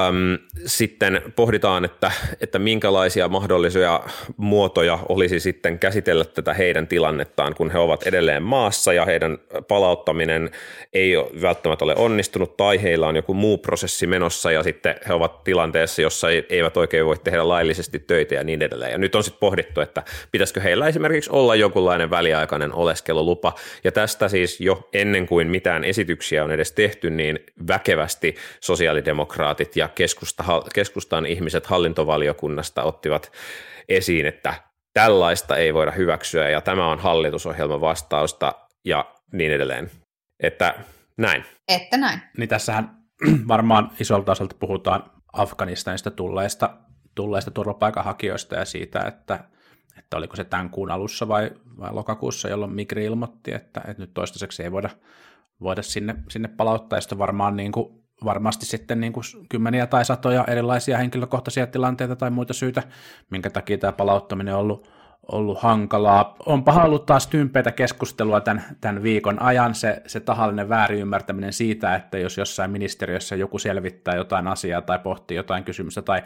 äm, 0.07 0.37
sitten 0.65 1.21
pohditaan, 1.35 1.85
että, 1.85 2.11
että 2.41 2.59
minkälaisia 2.59 3.27
mahdollisia 3.27 3.99
muotoja 4.37 4.99
olisi 5.09 5.39
sitten 5.39 5.79
käsitellä 5.79 6.25
tätä 6.25 6.53
heidän 6.53 6.87
tilannettaan, 6.87 7.55
kun 7.55 7.71
he 7.71 7.79
ovat 7.79 8.03
edelleen 8.03 8.43
maassa 8.43 8.93
ja 8.93 9.05
heidän 9.05 9.37
palauttaminen 9.67 10.51
ei 10.93 11.13
välttämättä 11.41 11.85
ole 11.85 11.95
onnistunut 11.95 12.57
tai 12.57 12.81
heillä 12.81 13.07
on 13.07 13.15
joku 13.15 13.33
muu 13.33 13.57
prosessi 13.57 14.07
menossa 14.07 14.51
ja 14.51 14.63
sitten 14.63 14.95
he 15.07 15.13
ovat 15.13 15.43
tilanteessa, 15.43 16.01
jossa 16.01 16.27
eivät 16.49 16.77
oikein 16.77 17.05
voi 17.05 17.17
tehdä 17.17 17.47
laillisesti 17.47 17.99
töitä 17.99 18.35
ja 18.35 18.43
niin 18.43 18.61
edelleen. 18.61 18.91
Ja 18.91 18.97
nyt 18.97 19.15
on 19.15 19.23
sitten 19.31 19.39
pohdittu, 19.39 19.81
että 19.81 20.03
pitäisikö 20.31 20.61
heillä 20.61 20.87
esimerkiksi 20.87 21.29
olla 21.33 21.55
jokinlainen 21.55 22.09
väliaikainen 22.09 22.73
oleskelulupa. 22.73 23.53
Ja 23.83 23.91
tästä 23.91 24.29
siis 24.29 24.61
jo 24.61 24.89
ennen 24.93 25.27
kuin 25.27 25.47
mitään 25.47 25.83
esityksiä 25.83 26.43
on 26.43 26.51
edes 26.51 26.71
tehty, 26.71 27.09
niin 27.09 27.39
väkevästi 27.67 28.35
sosiaalidemokraatit 28.59 29.75
ja 29.75 29.87
keskusta, 29.87 30.43
keskustan 30.73 31.25
ihmiset 31.25 31.65
hallintovaliokunnasta 31.65 32.83
ottivat 32.83 33.31
esiin, 33.89 34.25
että 34.25 34.53
tällaista 34.93 35.57
ei 35.57 35.73
voida 35.73 35.91
hyväksyä 35.91 36.49
ja 36.49 36.61
tämä 36.61 36.91
on 36.91 36.99
hallitusohjelman 36.99 37.81
vastausta 37.81 38.53
ja 38.85 39.05
niin 39.31 39.51
edelleen. 39.51 39.91
Että 40.39 40.75
näin. 41.17 41.45
Että 41.67 41.97
näin. 41.97 42.19
Niin 42.37 42.49
tässähän 42.49 42.89
varmaan 43.47 43.91
isolta 43.99 44.31
osalta 44.31 44.55
puhutaan 44.59 45.11
Afganistanista 45.33 46.11
tulleista, 46.11 46.77
tulleista 47.15 47.51
turvapaikanhakijoista 47.51 48.55
ja 48.55 48.65
siitä, 48.65 48.99
että 49.07 49.39
että 49.97 50.17
oliko 50.17 50.35
se 50.35 50.43
tämän 50.43 50.69
kuun 50.69 50.91
alussa 50.91 51.27
vai, 51.27 51.51
vai 51.79 51.93
lokakuussa, 51.93 52.49
jolloin 52.49 52.73
Migri 52.73 53.05
ilmoitti, 53.05 53.53
että, 53.53 53.81
että 53.87 54.03
nyt 54.03 54.13
toistaiseksi 54.13 54.63
ei 54.63 54.71
voida, 54.71 54.89
voida 55.61 55.81
sinne, 55.81 56.15
sinne 56.29 56.47
palauttaa, 56.47 56.99
ja 57.11 57.17
varmaan 57.17 57.55
niin 57.55 57.71
kuin, 57.71 58.01
varmasti 58.25 58.65
sitten 58.65 58.99
niin 58.99 59.13
kuin 59.13 59.23
kymmeniä 59.49 59.87
tai 59.87 60.05
satoja 60.05 60.45
erilaisia 60.47 60.97
henkilökohtaisia 60.97 61.67
tilanteita 61.67 62.15
tai 62.15 62.29
muita 62.29 62.53
syitä, 62.53 62.83
minkä 63.29 63.49
takia 63.49 63.77
tämä 63.77 63.91
palauttaminen 63.91 64.53
on 64.53 64.59
ollut, 64.59 64.89
ollut 65.31 65.61
hankalaa. 65.61 66.35
On 66.45 66.63
paha 66.63 66.83
ollut 66.83 67.05
taas 67.05 67.27
tympeitä 67.27 67.71
keskustelua 67.71 68.41
tämän, 68.41 68.63
tämän 68.81 69.03
viikon 69.03 69.41
ajan, 69.41 69.75
se, 69.75 70.01
se 70.07 70.19
tahallinen 70.19 70.69
väärinymmärtäminen 70.69 71.53
siitä, 71.53 71.95
että 71.95 72.17
jos 72.17 72.37
jossain 72.37 72.71
ministeriössä 72.71 73.35
joku 73.35 73.59
selvittää 73.59 74.15
jotain 74.15 74.47
asiaa 74.47 74.81
tai 74.81 74.99
pohtii 74.99 75.37
jotain 75.37 75.63
kysymystä 75.63 76.01
tai 76.01 76.21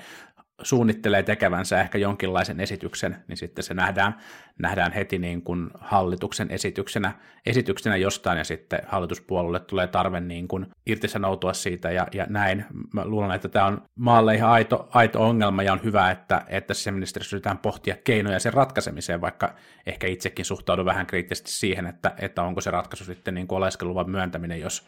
suunnittelee 0.61 1.23
tekevänsä 1.23 1.81
ehkä 1.81 1.97
jonkinlaisen 1.97 2.59
esityksen, 2.59 3.17
niin 3.27 3.37
sitten 3.37 3.63
se 3.63 3.73
nähdään, 3.73 4.15
nähdään 4.59 4.91
heti 4.91 5.19
niin 5.19 5.41
kuin 5.41 5.69
hallituksen 5.79 6.51
esityksenä, 6.51 7.11
esityksenä 7.45 7.97
jostain, 7.97 8.37
ja 8.37 8.43
sitten 8.43 8.79
hallituspuolelle 8.87 9.59
tulee 9.59 9.87
tarve 9.87 10.19
niin 10.19 10.47
kuin 10.47 10.65
irtisanoutua 10.85 11.53
siitä, 11.53 11.91
ja, 11.91 12.07
ja 12.13 12.25
näin. 12.29 12.65
Mä 12.93 13.05
luulen, 13.05 13.31
että 13.31 13.49
tämä 13.49 13.65
on 13.65 13.81
maalle 13.95 14.35
ihan 14.35 14.51
aito, 14.51 14.89
aito 14.91 15.23
ongelma, 15.23 15.63
ja 15.63 15.73
on 15.73 15.83
hyvä, 15.83 16.11
että, 16.11 16.41
että 16.47 16.73
se 16.73 16.91
ministeriössä 16.91 17.35
yritetään 17.35 17.57
pohtia 17.57 17.95
keinoja 18.03 18.39
sen 18.39 18.53
ratkaisemiseen, 18.53 19.21
vaikka 19.21 19.55
ehkä 19.85 20.07
itsekin 20.07 20.45
suhtaudun 20.45 20.85
vähän 20.85 21.05
kriittisesti 21.05 21.51
siihen, 21.51 21.85
että, 21.85 22.13
että 22.17 22.43
onko 22.43 22.61
se 22.61 22.71
ratkaisu 22.71 23.05
sitten 23.05 23.33
niin 23.33 23.47
kuin 23.47 23.57
oleskeluvan 23.57 24.09
myöntäminen, 24.09 24.59
jos 24.59 24.87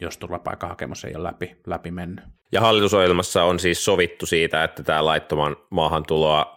jos 0.00 0.18
turvapaikkahakemus 0.18 1.04
ei 1.04 1.14
ole 1.16 1.24
läpi, 1.24 1.56
läpi 1.66 1.90
mennyt. 1.90 2.24
Ja 2.52 2.60
hallitusohjelmassa 2.60 3.44
on 3.44 3.58
siis 3.58 3.84
sovittu 3.84 4.26
siitä, 4.26 4.64
että 4.64 4.82
tämä 4.82 5.04
laittoman 5.04 5.56
maahantuloa, 5.70 6.56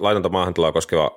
laitonta 0.00 0.28
maahantuloa 0.28 0.72
koskeva 0.72 1.16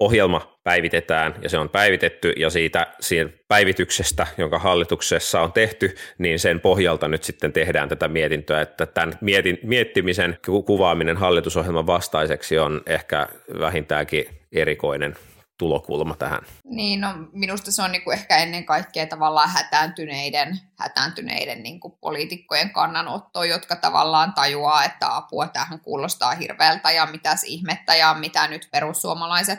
ohjelma 0.00 0.58
päivitetään 0.64 1.34
ja 1.42 1.48
se 1.48 1.58
on 1.58 1.68
päivitetty 1.68 2.32
ja 2.36 2.50
siitä, 2.50 2.86
siitä 3.00 3.30
päivityksestä, 3.48 4.26
jonka 4.38 4.58
hallituksessa 4.58 5.40
on 5.40 5.52
tehty, 5.52 5.94
niin 6.18 6.38
sen 6.38 6.60
pohjalta 6.60 7.08
nyt 7.08 7.24
sitten 7.24 7.52
tehdään 7.52 7.88
tätä 7.88 8.08
mietintöä, 8.08 8.60
että 8.60 8.86
tämän 8.86 9.18
mietin, 9.20 9.58
miettimisen 9.62 10.38
kuvaaminen 10.66 11.16
hallitusohjelman 11.16 11.86
vastaiseksi 11.86 12.58
on 12.58 12.82
ehkä 12.86 13.28
vähintäänkin 13.60 14.24
erikoinen 14.52 15.16
tulokulma 15.58 16.14
tähän. 16.14 16.40
Niin, 16.64 17.00
no 17.00 17.08
minusta 17.32 17.72
se 17.72 17.82
on 17.82 17.92
niinku 17.92 18.10
ehkä 18.10 18.36
ennen 18.36 18.64
kaikkea 18.64 19.06
tavallaan 19.06 19.50
hätääntyneiden, 19.50 20.60
hätääntyneiden 20.78 21.62
niinku 21.62 21.98
poliitikkojen 22.00 22.70
kannanotto, 22.70 23.44
jotka 23.44 23.76
tavallaan 23.76 24.32
tajuaa, 24.32 24.84
että 24.84 25.16
apua 25.16 25.48
tähän 25.48 25.80
kuulostaa 25.80 26.34
hirveältä 26.34 26.90
ja 26.90 27.06
mitäs 27.06 27.44
ihmettä 27.44 27.96
ja 27.96 28.14
mitä 28.14 28.48
nyt 28.48 28.68
perussuomalaiset 28.72 29.58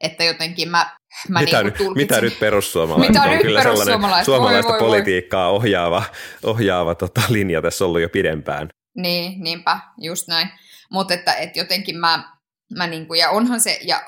että 0.00 0.24
jotenkin 0.24 0.70
mä, 0.70 0.90
mä 1.28 1.40
mitä, 1.40 1.62
niin 1.62 1.74
nyt, 1.78 1.94
mitä 1.94 2.20
nyt 2.20 2.40
perussuomalaiset 2.40 3.08
mitä 3.08 3.22
on 3.22 3.30
nyt 3.30 3.42
kyllä 3.42 3.62
sellainen 3.62 4.24
suomalaista 4.24 4.32
voi, 4.32 4.72
voi, 4.72 4.78
politiikkaa 4.78 5.50
ohjaava, 5.50 6.02
ohjaava 6.42 6.94
tota, 6.94 7.20
linja 7.28 7.62
tässä 7.62 7.84
ollut 7.84 8.00
jo 8.00 8.08
pidempään. 8.08 8.68
Niin, 8.96 9.44
niinpä, 9.44 9.78
just 9.98 10.28
näin. 10.28 10.48
Mutta 10.90 11.14
että, 11.14 11.34
että 11.34 11.58
jotenkin 11.58 11.96
mä, 11.96 12.24
mä 12.76 12.86
niin 12.86 13.06
kuin, 13.06 13.20
ja 13.20 13.30
onhan 13.30 13.60
se, 13.60 13.78
ja, 13.82 14.02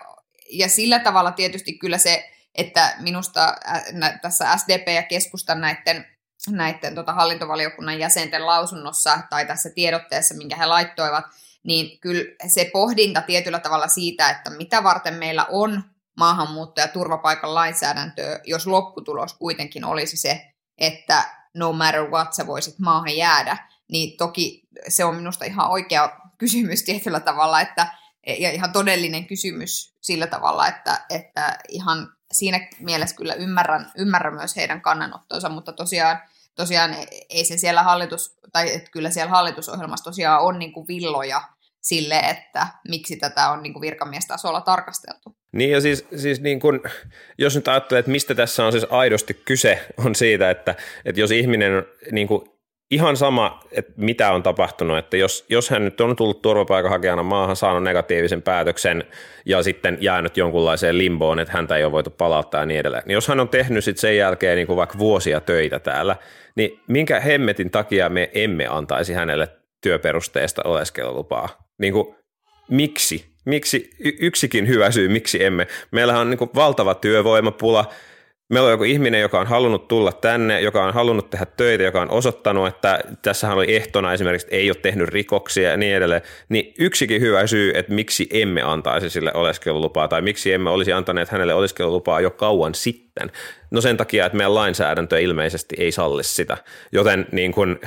ja 0.52 0.68
sillä 0.68 0.98
tavalla 0.98 1.32
tietysti 1.32 1.72
kyllä 1.72 1.98
se, 1.98 2.30
että 2.54 2.94
minusta 2.98 3.56
tässä 4.22 4.56
SDP 4.56 4.88
ja 4.88 5.02
keskustan 5.02 5.60
näiden, 5.60 6.06
näiden 6.50 6.94
tota, 6.94 7.12
hallintovaliokunnan 7.12 7.98
jäsenten 7.98 8.46
lausunnossa 8.46 9.18
tai 9.30 9.46
tässä 9.46 9.70
tiedotteessa, 9.70 10.34
minkä 10.34 10.56
he 10.56 10.66
laittoivat, 10.66 11.24
niin 11.62 12.00
kyllä 12.00 12.24
se 12.46 12.70
pohdinta 12.72 13.22
tietyllä 13.22 13.58
tavalla 13.58 13.88
siitä, 13.88 14.30
että 14.30 14.50
mitä 14.50 14.82
varten 14.82 15.14
meillä 15.14 15.44
on 15.44 15.82
maahanmuutto- 16.20 16.80
ja 16.80 16.88
turvapaikan 16.88 17.54
lainsäädäntöä, 17.54 18.40
jos 18.44 18.66
lopputulos 18.66 19.34
kuitenkin 19.34 19.84
olisi 19.84 20.16
se, 20.16 20.52
että 20.78 21.24
no 21.54 21.72
matter 21.72 22.10
what 22.10 22.32
sä 22.32 22.46
voisit 22.46 22.78
maahan 22.78 23.16
jäädä, 23.16 23.56
niin 23.88 24.16
toki 24.16 24.68
se 24.88 25.04
on 25.04 25.14
minusta 25.14 25.44
ihan 25.44 25.70
oikea 25.70 26.16
kysymys 26.38 26.82
tietyllä 26.82 27.20
tavalla, 27.20 27.60
että, 27.60 27.86
ja 28.26 28.50
ihan 28.50 28.72
todellinen 28.72 29.26
kysymys 29.26 29.94
sillä 30.00 30.26
tavalla, 30.26 30.68
että, 30.68 31.00
että 31.10 31.58
ihan 31.68 32.12
siinä 32.32 32.68
mielessä 32.80 33.16
kyllä 33.16 33.34
ymmärrän, 33.34 33.92
ymmärrän 33.96 34.34
myös 34.34 34.56
heidän 34.56 34.80
kannanottonsa, 34.80 35.48
mutta 35.48 35.72
tosiaan, 35.72 36.18
tosiaan 36.54 36.96
ei 37.30 37.44
se 37.44 37.56
siellä 37.56 37.82
hallitus, 37.82 38.38
tai 38.52 38.74
että 38.74 38.90
kyllä 38.90 39.10
siellä 39.10 39.30
hallitusohjelmassa 39.30 40.04
tosiaan 40.04 40.42
on 40.42 40.58
niin 40.58 40.72
kuin 40.72 40.88
villoja 40.88 41.42
sille, 41.80 42.18
että 42.18 42.66
miksi 42.88 43.16
tätä 43.16 43.50
on 43.50 43.62
niin 43.62 43.72
kuin 43.72 43.80
virkamiestasolla 43.80 44.60
tarkasteltu. 44.60 45.36
Niin 45.52 45.70
ja 45.70 45.80
siis, 45.80 46.06
siis 46.16 46.40
niin 46.40 46.60
kun, 46.60 46.80
jos 47.38 47.56
nyt 47.56 47.68
ajattelee, 47.68 47.98
että 47.98 48.10
mistä 48.12 48.34
tässä 48.34 48.64
on 48.64 48.72
siis 48.72 48.86
aidosti 48.90 49.34
kyse, 49.34 49.86
on 49.96 50.14
siitä, 50.14 50.50
että, 50.50 50.74
että 51.04 51.20
jos 51.20 51.30
ihminen 51.30 51.84
niin 52.12 52.28
kuin 52.28 52.51
ihan 52.92 53.16
sama, 53.16 53.60
että 53.72 53.92
mitä 53.96 54.32
on 54.32 54.42
tapahtunut, 54.42 54.98
että 54.98 55.16
jos, 55.16 55.44
jos 55.48 55.70
hän 55.70 55.84
nyt 55.84 56.00
on 56.00 56.16
tullut 56.16 56.42
turvapaikanhakijana 56.42 57.22
maahan, 57.22 57.56
saanut 57.56 57.82
negatiivisen 57.82 58.42
päätöksen 58.42 59.04
ja 59.46 59.62
sitten 59.62 59.98
jäänyt 60.00 60.36
jonkunlaiseen 60.36 60.98
limboon, 60.98 61.38
että 61.38 61.52
häntä 61.52 61.76
ei 61.76 61.84
ole 61.84 61.92
voitu 61.92 62.10
palauttaa 62.10 62.60
ja 62.60 62.66
niin 62.66 62.80
edelleen, 62.80 63.02
niin 63.06 63.14
jos 63.14 63.28
hän 63.28 63.40
on 63.40 63.48
tehnyt 63.48 63.84
sitten 63.84 64.00
sen 64.00 64.16
jälkeen 64.16 64.56
niin 64.56 64.66
kuin 64.66 64.76
vaikka 64.76 64.98
vuosia 64.98 65.40
töitä 65.40 65.78
täällä, 65.78 66.16
niin 66.54 66.80
minkä 66.88 67.20
hemmetin 67.20 67.70
takia 67.70 68.08
me 68.08 68.30
emme 68.34 68.66
antaisi 68.66 69.12
hänelle 69.12 69.48
työperusteista 69.80 70.62
oleskelulupaa? 70.64 71.48
Niin 71.78 71.92
kuin, 71.92 72.14
miksi? 72.70 73.32
Miksi 73.44 73.90
yksikin 74.20 74.68
hyvä 74.68 74.90
syy, 74.90 75.08
miksi 75.08 75.44
emme? 75.44 75.66
Meillähän 75.90 76.20
on 76.20 76.30
niin 76.30 76.38
kuin 76.38 76.50
valtava 76.54 76.94
työvoimapula. 76.94 77.92
Meillä 78.48 78.66
on 78.66 78.72
joku 78.72 78.84
ihminen, 78.84 79.20
joka 79.20 79.40
on 79.40 79.46
halunnut 79.46 79.88
tulla 79.88 80.12
tänne, 80.12 80.60
joka 80.60 80.84
on 80.84 80.94
halunnut 80.94 81.30
tehdä 81.30 81.46
töitä, 81.46 81.84
joka 81.84 82.02
on 82.02 82.10
osoittanut, 82.10 82.68
että 82.68 83.00
tässähän 83.22 83.56
oli 83.56 83.76
ehtona 83.76 84.12
esimerkiksi, 84.12 84.46
että 84.46 84.56
ei 84.56 84.70
ole 84.70 84.76
tehnyt 84.82 85.08
rikoksia 85.08 85.70
ja 85.70 85.76
niin 85.76 85.96
edelleen. 85.96 86.22
Niin 86.48 86.74
yksikin 86.78 87.20
hyvä 87.20 87.46
syy, 87.46 87.72
että 87.74 87.92
miksi 87.92 88.28
emme 88.30 88.62
antaisi 88.62 89.10
sille 89.10 89.30
oleskelulupaa 89.34 90.08
tai 90.08 90.22
miksi 90.22 90.52
emme 90.52 90.70
olisi 90.70 90.92
antaneet 90.92 91.28
hänelle 91.28 91.54
oleskelulupaa 91.54 92.20
jo 92.20 92.30
kauan 92.30 92.74
sitten. 92.74 93.30
No 93.70 93.80
sen 93.80 93.96
takia, 93.96 94.26
että 94.26 94.36
meidän 94.36 94.54
lainsäädäntö 94.54 95.20
ilmeisesti 95.20 95.76
ei 95.78 95.92
salli 95.92 96.24
sitä. 96.24 96.56
Joten 96.92 97.26
niin 97.32 97.52
kuin, 97.52 97.80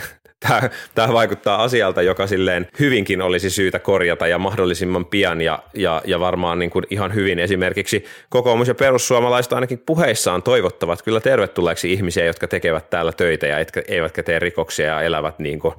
tämä, 0.47 0.69
tämä 0.95 1.13
vaikuttaa 1.13 1.63
asialta, 1.63 2.01
joka 2.01 2.27
silleen 2.27 2.67
hyvinkin 2.79 3.21
olisi 3.21 3.49
syytä 3.49 3.79
korjata 3.79 4.27
ja 4.27 4.39
mahdollisimman 4.39 5.05
pian 5.05 5.41
ja, 5.41 5.59
ja, 5.73 6.01
ja 6.05 6.19
varmaan 6.19 6.59
niin 6.59 6.69
kuin 6.69 6.85
ihan 6.89 7.13
hyvin 7.13 7.39
esimerkiksi 7.39 8.05
kokoomus 8.29 8.67
ja 8.67 8.75
perussuomalaiset 8.75 9.53
ainakin 9.53 9.79
puheissaan 9.85 10.43
toivottavat 10.43 11.01
kyllä 11.01 11.19
tervetulleeksi 11.19 11.93
ihmisiä, 11.93 12.25
jotka 12.25 12.47
tekevät 12.47 12.89
täällä 12.89 13.11
töitä 13.11 13.47
ja 13.47 13.59
etkä, 13.59 13.83
eivätkä 13.87 14.23
tee 14.23 14.39
rikoksia 14.39 14.85
ja 14.85 15.01
elävät 15.01 15.39
niin 15.39 15.59
kuin, 15.59 15.73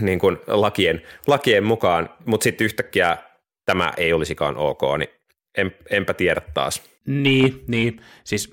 niin 0.00 0.18
kuin 0.18 0.38
lakien, 0.46 1.02
lakien 1.26 1.64
mukaan, 1.64 2.10
mutta 2.24 2.44
sitten 2.44 2.64
yhtäkkiä 2.64 3.16
tämä 3.66 3.92
ei 3.96 4.12
olisikaan 4.12 4.56
ok, 4.56 4.82
niin 4.98 5.10
en, 5.56 5.74
enpä 5.90 6.14
tiedä 6.14 6.40
taas. 6.54 6.82
Niin, 7.06 7.64
niin. 7.66 8.00
Siis 8.24 8.52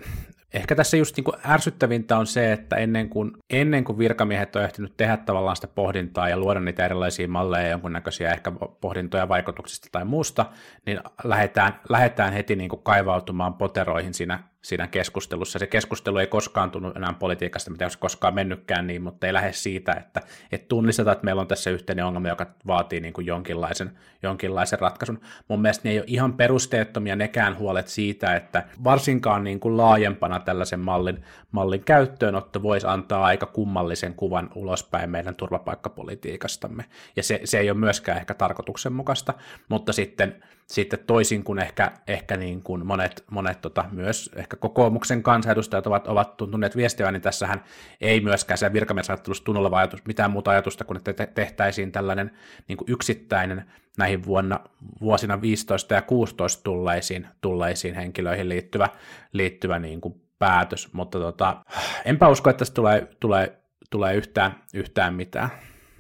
Ehkä 0.54 0.76
tässä 0.76 0.98
just 0.98 1.18
niin 1.18 1.24
kuin 1.24 1.38
ärsyttävintä 1.50 2.18
on 2.18 2.28
se, 2.28 2.54
että 2.54 2.76
ennen 2.76 3.10
kuin, 3.10 3.32
ennen 3.50 3.84
kuin 3.84 3.98
virkamiehet 3.98 4.56
on 4.56 4.64
ehtinyt 4.64 4.98
tehdä 4.98 5.18
tavallaan 5.18 5.56
sitä 5.56 5.68
pohdintaa 5.68 6.30
ja 6.30 6.38
luoda 6.38 6.60
niitä 6.60 6.86
erilaisia 6.86 7.28
malleja, 7.28 7.70
jonkunnäköisiä 7.70 8.32
ehkä 8.32 8.52
pohdintoja 8.82 9.30
vaikutuksista 9.30 9.88
tai 9.92 10.06
muusta, 10.06 10.46
niin 10.86 11.00
lähdetään, 11.24 11.80
lähdetään 11.90 12.34
heti 12.34 12.56
niin 12.56 12.70
kuin 12.70 12.84
kaivautumaan 12.84 13.54
poteroihin 13.54 14.14
siinä 14.14 14.53
siinä 14.64 14.88
keskustelussa. 14.88 15.60
Se 15.60 15.68
keskustelu 15.68 16.18
ei 16.18 16.28
koskaan 16.28 16.72
tunnu 16.72 16.92
enää 16.96 17.14
politiikasta, 17.14 17.72
mitä 17.72 17.86
olisi 17.86 17.98
koskaan 17.98 18.34
mennytkään 18.34 18.88
niin, 18.88 19.02
mutta 19.02 19.28
ei 19.28 19.34
lähde 19.34 19.54
siitä, 19.54 19.94
että, 19.94 20.22
että 20.52 20.68
tunnistetaan, 20.68 21.14
että 21.14 21.26
meillä 21.26 21.42
on 21.42 21.48
tässä 21.48 21.70
yhteinen 21.70 22.06
ongelma, 22.06 22.28
joka 22.28 22.46
vaatii 22.68 23.00
niin 23.00 23.14
kuin 23.14 23.28
jonkinlaisen, 23.28 23.92
jonkinlaisen 24.24 24.80
ratkaisun. 24.80 25.22
Mun 25.48 25.62
mielestä 25.62 25.82
ne 25.84 25.92
ei 25.92 26.00
ole 26.00 26.06
ihan 26.08 26.34
perusteettomia 26.34 27.16
nekään 27.16 27.58
huolet 27.58 27.88
siitä, 27.88 28.36
että 28.36 28.64
varsinkaan 28.84 29.44
niin 29.44 29.60
kuin 29.60 29.78
laajempana 29.78 30.40
tällaisen 30.40 30.80
mallin, 30.80 31.24
mallin 31.52 31.84
käyttöönotto 31.84 32.64
voisi 32.64 32.88
antaa 32.88 33.26
aika 33.26 33.46
kummallisen 33.46 34.14
kuvan 34.14 34.50
ulospäin 34.56 35.10
meidän 35.10 35.36
turvapaikkapolitiikastamme. 35.36 36.86
Ja 37.16 37.24
se, 37.24 37.42
se 37.44 37.60
ei 37.60 37.70
ole 37.70 37.80
myöskään 37.80 38.18
ehkä 38.18 38.34
tarkoituksenmukaista, 38.34 39.34
mutta 39.70 39.94
sitten 39.94 40.44
sitten 40.68 41.00
toisin 41.08 41.44
kuin 41.44 41.60
ehkä, 41.60 41.92
ehkä 42.08 42.38
niin 42.38 42.62
kuin 42.62 42.86
monet, 42.86 43.24
monet 43.32 43.62
tota, 43.62 43.86
myös 43.92 44.32
ehkä 44.36 44.58
kokoomuksen 44.58 45.24
kansanedustajat 45.24 45.88
ovat, 45.88 46.08
ovat 46.08 46.38
tuntuneet 46.38 46.76
viestiä, 46.76 47.12
niin 47.12 47.22
tässähän 47.22 47.64
ei 48.02 48.22
myöskään 48.22 48.58
se 48.58 48.74
virkamiesajattelussa 48.74 49.44
tunnu 49.44 49.62
olevan 49.62 49.80
ajatus, 49.80 50.06
mitään 50.06 50.32
muuta 50.32 50.52
ajatusta 50.52 50.84
kuin 50.84 50.98
että 50.98 51.26
tehtäisiin 51.26 51.92
tällainen 51.92 52.32
niin 52.68 52.78
kuin 52.78 52.92
yksittäinen 52.92 53.66
näihin 53.98 54.26
vuonna, 54.26 54.60
vuosina 55.02 55.42
15 55.42 55.94
ja 55.94 56.02
16 56.02 56.64
tulleisiin, 56.64 57.28
tulleisiin 57.42 57.96
henkilöihin 57.96 58.50
liittyvä, 58.50 58.90
liittyvä 59.34 59.80
niin 59.80 60.02
kuin 60.02 60.22
päätös, 60.40 60.94
mutta 60.94 61.20
tota, 61.20 61.64
enpä 62.06 62.28
usko, 62.28 62.50
että 62.50 62.60
tästä 62.60 62.74
tulee, 62.74 63.08
tulee, 63.20 63.58
tulee 63.90 64.16
yhtään, 64.16 64.64
yhtään 64.74 65.14
mitään. 65.14 65.50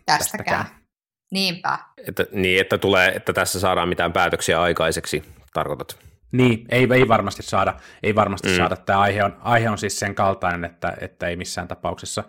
Tästäkään. 0.06 0.17
tästäkään. 0.17 0.83
Niinpä. 1.34 1.80
Että, 2.08 2.26
niin, 2.32 2.62
että, 2.62 2.78
tulee, 2.78 3.10
että 3.10 3.34
tässä 3.34 3.60
saadaan 3.60 3.89
mitään 3.89 4.13
päätöksiä 4.13 4.62
aikaiseksi, 4.62 5.24
tarkoitat? 5.54 5.98
Niin, 6.34 6.65
ei, 6.69 6.88
ei 6.93 7.08
varmasti 7.08 7.43
saada. 7.43 7.76
Ei 8.04 8.15
varmasti 8.15 8.50
mm. 8.50 8.56
saada. 8.56 8.76
Tämä 8.76 9.00
aihe 9.00 9.24
on, 9.24 9.38
aihe 9.39 9.69
on 9.69 9.78
siis 9.78 10.00
sen 10.00 10.15
kaltainen, 10.15 10.65
että, 10.65 10.93
että 11.02 11.28
ei 11.28 11.36
missään 11.36 11.67
tapauksessa, 11.67 12.24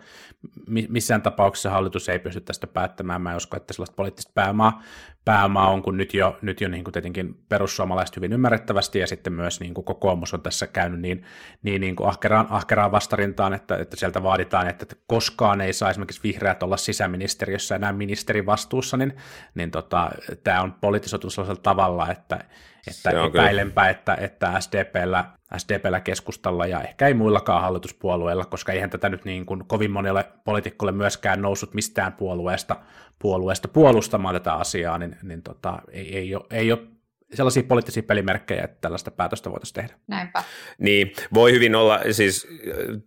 missään 0.89 1.21
tapauksessa 1.21 1.69
hallitus 1.69 2.09
ei 2.09 2.19
pysty 2.19 2.41
tästä 2.41 2.67
päättämään. 2.67 3.21
Mä 3.21 3.31
en 3.31 3.37
usko, 3.37 3.57
että 3.57 3.73
sellaista 3.73 3.95
poliittista 3.95 4.31
pääomaa, 4.35 4.81
pääomaa 5.25 5.69
on, 5.69 5.81
kun 5.81 5.97
nyt 5.97 6.13
jo, 6.13 6.37
nyt 6.41 6.61
jo 6.61 6.67
niin 6.67 6.83
kuin 6.83 6.91
tietenkin 6.93 7.35
perussuomalaiset 7.49 8.15
hyvin 8.15 8.33
ymmärrettävästi 8.33 8.99
ja 8.99 9.07
sitten 9.07 9.33
myös 9.33 9.59
niin 9.59 9.73
kuin 9.73 9.85
kokoomus 9.85 10.33
on 10.33 10.41
tässä 10.41 10.67
käynyt 10.67 10.99
niin, 10.99 11.23
niin, 11.63 11.81
niin 11.81 11.95
kuin 11.95 12.09
ahkeraan, 12.09 12.47
ahkeraan 12.49 12.91
vastarintaan, 12.91 13.53
että, 13.53 13.77
että 13.77 13.95
sieltä 13.95 14.23
vaaditaan, 14.23 14.67
että 14.67 14.95
koskaan 15.07 15.61
ei 15.61 15.73
saa 15.73 15.89
esimerkiksi 15.89 16.23
vihreät 16.23 16.63
olla 16.63 16.77
sisäministeriössä 16.77 17.75
enää 17.75 17.93
ministerin 17.93 18.45
vastuussa, 18.45 18.97
niin, 18.97 19.13
niin 19.55 19.71
tota, 19.71 20.11
tämä 20.43 20.61
on 20.61 20.73
politisoitu 20.73 21.29
sellaisella 21.29 21.61
tavalla, 21.61 22.11
että, 22.11 22.39
että 22.87 23.09
epäilenpä, 23.25 23.89
että, 23.89 24.15
että 24.15 24.59
SDPllä, 24.59 25.25
SDPllä 25.57 25.99
keskustalla 25.99 26.65
ja 26.65 26.81
ehkä 26.81 27.07
ei 27.07 27.13
muillakaan 27.13 27.61
hallituspuolueilla, 27.61 28.45
koska 28.45 28.71
eihän 28.71 28.89
tätä 28.89 29.09
nyt 29.09 29.25
niin 29.25 29.45
kuin 29.45 29.63
kovin 29.67 29.91
monelle 29.91 30.25
poliitikolle 30.43 30.91
myöskään 30.91 31.41
noussut 31.41 31.73
mistään 31.73 32.13
puolueesta, 32.13 32.75
puolueesta 33.19 33.67
puolustamaan 33.67 34.35
tätä 34.35 34.53
asiaa, 34.53 34.97
niin, 34.97 35.17
niin 35.23 35.41
tota, 35.41 35.79
ei, 35.91 36.17
ei, 36.17 36.35
ole, 36.35 36.45
ei 36.51 36.71
ole 36.71 36.94
sellaisia 37.35 37.63
poliittisia 37.63 38.03
pelimerkkejä, 38.03 38.63
että 38.63 38.77
tällaista 38.81 39.11
päätöstä 39.11 39.51
voitaisiin 39.51 39.73
tehdä. 39.73 39.93
Näinpä. 40.07 40.43
Niin, 40.77 41.13
voi 41.33 41.51
hyvin 41.51 41.75
olla, 41.75 41.99
siis 42.11 42.47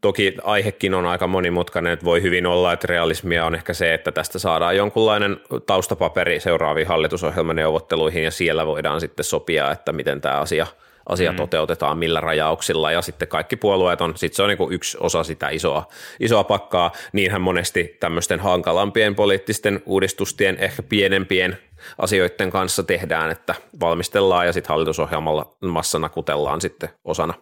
toki 0.00 0.34
aihekin 0.42 0.94
on 0.94 1.06
aika 1.06 1.26
monimutkainen, 1.26 1.92
että 1.92 2.04
voi 2.04 2.22
hyvin 2.22 2.46
olla, 2.46 2.72
että 2.72 2.86
realismia 2.86 3.46
on 3.46 3.54
ehkä 3.54 3.74
se, 3.74 3.94
että 3.94 4.12
tästä 4.12 4.38
saadaan 4.38 4.76
jonkunlainen 4.76 5.40
taustapaperi 5.66 6.40
seuraaviin 6.40 6.86
hallitusohjelmaneuvotteluihin 6.86 8.24
ja 8.24 8.30
siellä 8.30 8.66
voidaan 8.66 9.00
sitten 9.00 9.24
sopia, 9.24 9.70
että 9.70 9.92
miten 9.92 10.20
tämä 10.20 10.40
asia– 10.40 10.66
asia 11.08 11.32
mm. 11.32 11.36
toteutetaan, 11.36 11.98
millä 11.98 12.20
rajauksilla, 12.20 12.92
ja 12.92 13.02
sitten 13.02 13.28
kaikki 13.28 13.56
puolueet 13.56 14.00
on, 14.00 14.12
sitten 14.16 14.36
se 14.36 14.42
on 14.42 14.48
niin 14.48 14.72
yksi 14.72 14.98
osa 15.00 15.24
sitä 15.24 15.48
isoa, 15.48 15.88
isoa 16.20 16.44
pakkaa, 16.44 16.92
niinhän 17.12 17.40
monesti 17.40 17.96
tämmöisten 18.00 18.40
hankalampien 18.40 19.14
poliittisten 19.14 19.82
uudistustien, 19.86 20.56
ehkä 20.60 20.82
pienempien 20.82 21.58
asioiden 21.98 22.50
kanssa 22.50 22.82
tehdään, 22.82 23.30
että 23.30 23.54
valmistellaan 23.80 24.46
ja 24.46 24.52
sitten 24.52 24.68
hallitusohjelmalla 24.68 25.56
massana 25.60 26.08
kutellaan 26.08 26.60
sitten 26.60 26.88
osana 27.04 27.34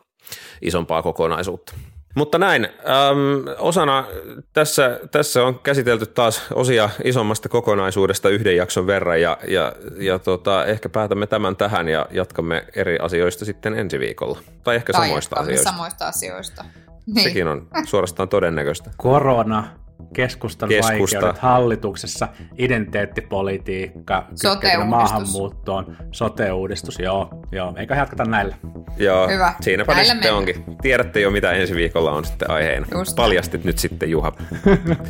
isompaa 0.62 1.02
kokonaisuutta. 1.02 1.74
Mutta 2.16 2.38
näin, 2.38 2.64
äm, 2.64 3.44
osana 3.58 4.04
tässä, 4.52 5.00
tässä 5.10 5.44
on 5.44 5.58
käsitelty 5.58 6.06
taas 6.06 6.42
osia 6.54 6.90
isommasta 7.04 7.48
kokonaisuudesta 7.48 8.28
yhden 8.28 8.56
jakson 8.56 8.86
verran 8.86 9.20
ja, 9.20 9.38
ja, 9.48 9.72
ja 9.98 10.18
tota, 10.18 10.64
ehkä 10.64 10.88
päätämme 10.88 11.26
tämän 11.26 11.56
tähän 11.56 11.88
ja 11.88 12.06
jatkamme 12.10 12.64
eri 12.76 12.98
asioista 12.98 13.44
sitten 13.44 13.78
ensi 13.78 13.98
viikolla. 13.98 14.38
Tai 14.64 14.76
ehkä 14.76 14.92
tai 14.92 15.08
samoista 15.08 15.36
asioista. 15.40 15.70
samoista 15.70 16.08
asioista. 16.08 16.64
Niin. 17.06 17.24
Sekin 17.24 17.48
on 17.48 17.68
suorastaan 17.84 18.28
todennäköistä. 18.28 18.90
Korona 18.96 19.68
keskustan 20.14 20.68
Keskusta. 20.68 21.16
vaikeudet 21.16 21.42
hallituksessa, 21.42 22.28
identiteettipolitiikka, 22.58 24.26
sote 24.34 24.76
maahanmuuttoon, 24.84 25.96
sote-uudistus, 26.12 26.98
joo, 26.98 27.28
joo. 27.52 27.74
Eikä 27.76 27.94
jatketa 27.96 28.24
näillä. 28.24 28.56
Joo, 28.96 29.28
Hyvä. 29.28 29.54
siinäpä 29.60 29.94
näillä 29.94 30.12
sitten 30.12 30.34
mennä. 30.34 30.38
onkin. 30.38 30.76
Tiedätte 30.82 31.20
jo, 31.20 31.30
mitä 31.30 31.52
ensi 31.52 31.74
viikolla 31.74 32.12
on 32.12 32.24
sitten 32.24 32.50
aiheena. 32.50 32.86
Just 32.98 33.16
Paljastit 33.16 33.64
nyt 33.64 33.78
sitten, 33.78 34.10
Juha. 34.10 34.32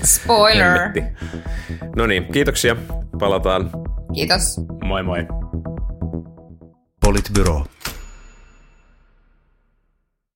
Spoiler. 0.03 0.79
no 1.97 2.07
niin, 2.07 2.25
kiitoksia. 2.33 2.77
Palataan. 3.19 3.71
Kiitos. 4.15 4.61
Moi 4.85 5.03
moi. 5.03 5.27
Politbyro. 7.01 7.65